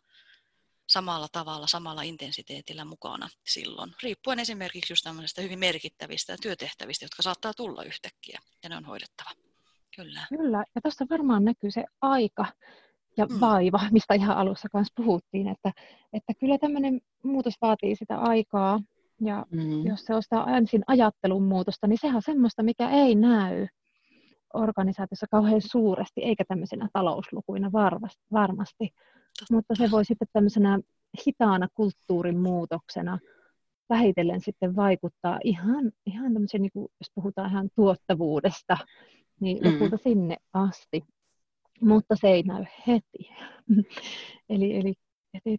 samalla 0.92 1.28
tavalla, 1.32 1.68
samalla 1.68 2.02
intensiteetillä 2.02 2.86
mukana 2.86 3.30
silloin, 3.46 3.92
riippuen 4.04 4.40
esimerkiksi 4.40 4.94
just 4.94 5.04
tämmöisistä 5.04 5.42
hyvin 5.42 5.60
merkittävistä 5.60 6.36
työtehtävistä, 6.42 7.06
jotka 7.06 7.22
saattaa 7.22 7.54
tulla 7.54 7.84
yhtäkkiä, 7.84 8.40
ja 8.64 8.70
ne 8.70 8.78
on 8.78 8.86
hoidettava. 8.86 9.30
Kyllä. 9.96 10.22
Kyllä, 10.30 10.64
ja 10.76 10.82
tuossa 10.82 11.06
varmaan 11.10 11.46
näkyy 11.46 11.72
se 11.72 11.84
aika 12.02 12.46
ja 13.18 13.26
mm. 13.26 13.40
vaiva, 13.40 13.80
mistä 13.92 14.14
ihan 14.14 14.38
alussa 14.38 14.70
kanssa 14.70 14.94
puhuttiin, 14.96 15.48
että, 15.48 15.72
että 16.14 16.34
kyllä 16.40 16.58
tämmöinen 16.58 17.02
muutos 17.24 17.54
vaatii 17.62 17.96
sitä 17.96 18.18
aikaa, 18.18 18.80
ja 19.22 19.46
mm. 19.52 19.86
jos 19.86 20.06
se 20.06 20.16
on 20.16 20.24
sitä 20.24 20.44
ensin 20.58 20.84
ajattelun 20.88 21.44
muutosta, 21.44 21.88
niin 21.88 22.00
sehän 22.02 22.16
on 22.16 22.22
semmoista, 22.22 22.64
mikä 22.64 22.90
ei 22.90 23.16
näy 23.16 23.68
organisaatiossa 24.54 25.28
kauhean 25.32 25.62
suuresti, 25.62 26.24
eikä 26.24 26.44
tämmöisenä 26.48 26.88
talouslukuina 26.94 27.72
varmasti. 28.32 28.94
Mutta 29.52 29.76
se 29.76 29.92
voi 29.92 30.06
sitten 30.06 30.28
tämmöisenä 30.34 30.80
hitaana 31.28 31.68
kulttuurin 31.74 32.38
muutoksena 32.38 33.20
vähitellen 33.90 34.42
sitten 34.42 34.76
vaikuttaa 34.76 35.40
ihan, 35.44 35.92
ihan 36.06 36.34
tämmöisen, 36.34 36.62
niin 36.62 36.72
kuin, 36.74 36.88
jos 37.00 37.12
puhutaan 37.16 37.50
ihan 37.50 37.70
tuottavuudesta, 37.76 38.78
niin 39.40 39.58
mm. 39.58 39.74
lopulta 39.74 39.98
sinne 39.98 40.38
asti. 40.54 41.02
Mutta 41.82 42.16
se 42.22 42.28
ei 42.28 42.44
näy 42.44 42.66
heti. 42.88 43.30
eli, 44.50 44.78
eli 44.78 44.94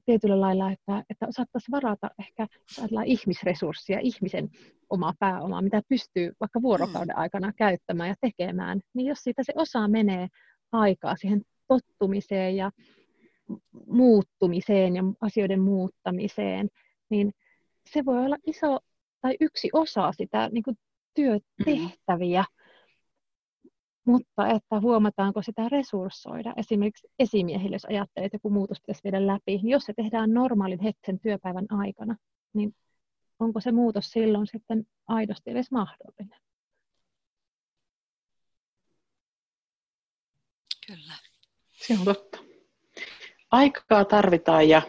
tietyllä 0.04 0.40
lailla, 0.40 0.72
että, 0.72 1.04
että 1.11 1.26
osattaisiin 1.26 1.72
varata 1.72 2.11
ehkä 2.18 2.46
ihmisresurssia, 3.06 3.98
ihmisen 4.00 4.50
omaa 4.90 5.12
pääomaa, 5.18 5.62
mitä 5.62 5.82
pystyy 5.88 6.32
vaikka 6.40 6.62
vuorokauden 6.62 7.16
mm. 7.16 7.20
aikana 7.20 7.52
käyttämään 7.52 8.08
ja 8.08 8.14
tekemään, 8.20 8.80
niin 8.94 9.06
jos 9.06 9.18
siitä 9.18 9.42
se 9.44 9.52
osa 9.56 9.88
menee 9.88 10.28
aikaa 10.72 11.16
siihen 11.16 11.42
tottumiseen 11.68 12.56
ja 12.56 12.70
muuttumiseen 13.86 14.96
ja 14.96 15.02
asioiden 15.20 15.60
muuttamiseen, 15.60 16.68
niin 17.10 17.32
se 17.92 18.04
voi 18.04 18.24
olla 18.24 18.36
iso 18.46 18.78
tai 19.20 19.36
yksi 19.40 19.70
osa 19.72 20.12
sitä 20.12 20.48
niin 20.52 20.62
kuin 20.62 20.78
työtehtäviä, 21.14 22.42
mm 22.42 22.62
mutta 24.04 24.48
että 24.48 24.80
huomataanko 24.80 25.42
sitä 25.42 25.68
resurssoida. 25.68 26.54
Esimerkiksi 26.56 27.08
esimiehille, 27.18 27.74
jos 27.74 27.84
ajattelee, 27.84 28.26
että 28.26 28.36
joku 28.36 28.50
muutos 28.50 28.80
pitäisi 28.80 29.04
viedä 29.04 29.26
läpi, 29.26 29.56
niin 29.56 29.68
jos 29.68 29.84
se 29.84 29.92
tehdään 29.96 30.34
normaalin 30.34 30.80
hetken 30.80 31.20
työpäivän 31.20 31.66
aikana, 31.70 32.16
niin 32.54 32.74
onko 33.38 33.60
se 33.60 33.72
muutos 33.72 34.10
silloin 34.10 34.46
sitten 34.46 34.86
aidosti 35.06 35.50
edes 35.50 35.70
mahdollinen? 35.70 36.40
Kyllä. 40.86 41.14
Se 41.72 41.94
on 41.98 42.04
totta. 42.04 42.41
Aikaa 43.52 44.04
tarvitaan 44.04 44.68
ja 44.68 44.82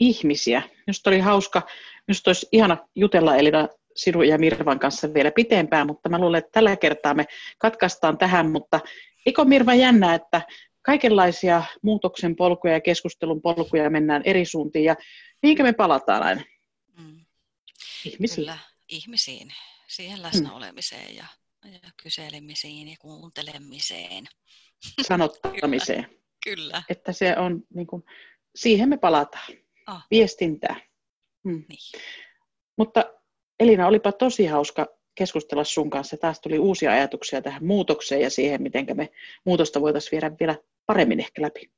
ihmisiä. 0.00 0.62
Minusta 0.86 1.10
oli 1.10 1.18
hauska, 1.18 1.62
minusta 2.06 2.30
olisi 2.30 2.48
ihana 2.52 2.76
jutella 2.94 3.36
Elina 3.36 3.68
sinun 3.96 4.28
ja 4.28 4.38
Mirvan 4.38 4.78
kanssa 4.78 5.14
vielä 5.14 5.30
pitempään, 5.30 5.86
mutta 5.86 6.08
mä 6.08 6.18
luulen, 6.18 6.38
että 6.38 6.50
tällä 6.52 6.76
kertaa 6.76 7.14
me 7.14 7.24
katkaistaan 7.58 8.18
tähän, 8.18 8.50
mutta 8.50 8.80
eikö 9.26 9.44
Mirva 9.44 9.74
jännä, 9.74 10.14
että 10.14 10.42
kaikenlaisia 10.82 11.62
muutoksen 11.82 12.36
polkuja 12.36 12.72
ja 12.72 12.80
keskustelun 12.80 13.42
polkuja 13.42 13.90
mennään 13.90 14.22
eri 14.24 14.44
suuntiin 14.44 14.84
ja 14.84 14.96
mihinkä 15.42 15.62
me 15.62 15.72
palataan 15.72 16.22
aina? 16.22 16.42
Mm. 16.98 17.24
Ihmisiin. 18.04 18.36
Kyllä, 18.36 18.58
ihmisiin, 18.88 19.48
siihen 19.86 20.22
läsnä 20.22 20.48
mm. 20.48 20.54
olemiseen 20.54 21.16
ja, 21.16 21.24
ja 21.64 21.90
kyselemisiin 22.02 22.88
ja 22.88 22.96
kuuntelemiseen. 23.00 24.24
Sanottamiseen. 25.02 26.21
Kyllä. 26.44 26.82
Että 26.88 27.12
se 27.12 27.36
on, 27.38 27.62
niin 27.74 27.86
kuin, 27.86 28.04
siihen 28.54 28.88
me 28.88 28.96
palataan. 28.96 29.52
Oh. 29.88 30.00
Viestintää. 30.10 30.76
Mm. 31.44 31.64
Niin. 31.68 32.00
Mutta 32.76 33.04
Elina, 33.60 33.86
olipa 33.86 34.12
tosi 34.12 34.46
hauska 34.46 34.86
keskustella 35.14 35.64
sun 35.64 35.90
kanssa. 35.90 36.16
Taas 36.16 36.40
tuli 36.40 36.58
uusia 36.58 36.92
ajatuksia 36.92 37.42
tähän 37.42 37.64
muutokseen 37.64 38.20
ja 38.20 38.30
siihen, 38.30 38.62
miten 38.62 38.86
me 38.94 39.08
muutosta 39.44 39.80
voitaisiin 39.80 40.10
viedä 40.12 40.36
vielä 40.40 40.56
paremmin 40.86 41.20
ehkä 41.20 41.42
läpi. 41.42 41.70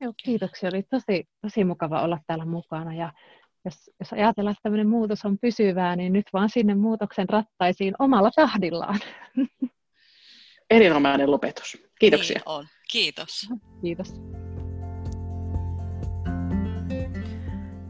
Joo, 0.00 0.12
kiitoksia. 0.24 0.70
Oli 0.72 0.82
tosi, 0.82 1.28
tosi 1.40 1.64
mukava 1.64 2.02
olla 2.02 2.18
täällä 2.26 2.44
mukana. 2.44 2.94
Ja 2.94 3.12
jos, 3.64 3.90
jos 4.00 4.12
ajatellaan, 4.12 4.52
että 4.52 4.62
tämmöinen 4.62 4.88
muutos 4.88 5.24
on 5.24 5.38
pysyvää, 5.38 5.96
niin 5.96 6.12
nyt 6.12 6.26
vaan 6.32 6.50
sinne 6.50 6.74
muutoksen 6.74 7.28
rattaisiin 7.28 7.94
omalla 7.98 8.30
tahdillaan. 8.36 9.00
Erinomainen 10.70 11.30
lopetus. 11.30 11.78
Kiitoksia. 11.98 12.36
Niin 12.36 12.48
on. 12.48 12.66
Kiitos. 12.92 13.48
Kiitos. 13.82 14.20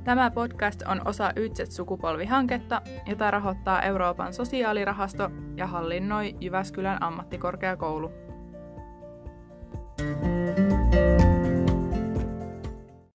Tämä 0.05 0.31
podcast 0.31 0.83
on 0.83 1.07
osa 1.07 1.33
Ytset-sukupolvihanketta, 1.37 2.83
jota 3.07 3.31
rahoittaa 3.31 3.83
Euroopan 3.83 4.35
sosiaalirahasto 4.35 5.31
ja 5.57 5.67
hallinnoi 5.67 6.35
Jyväskylän 6.41 7.03
ammattikorkeakoulu. 7.03 8.11
thank 9.99 10.25
you 10.27 10.38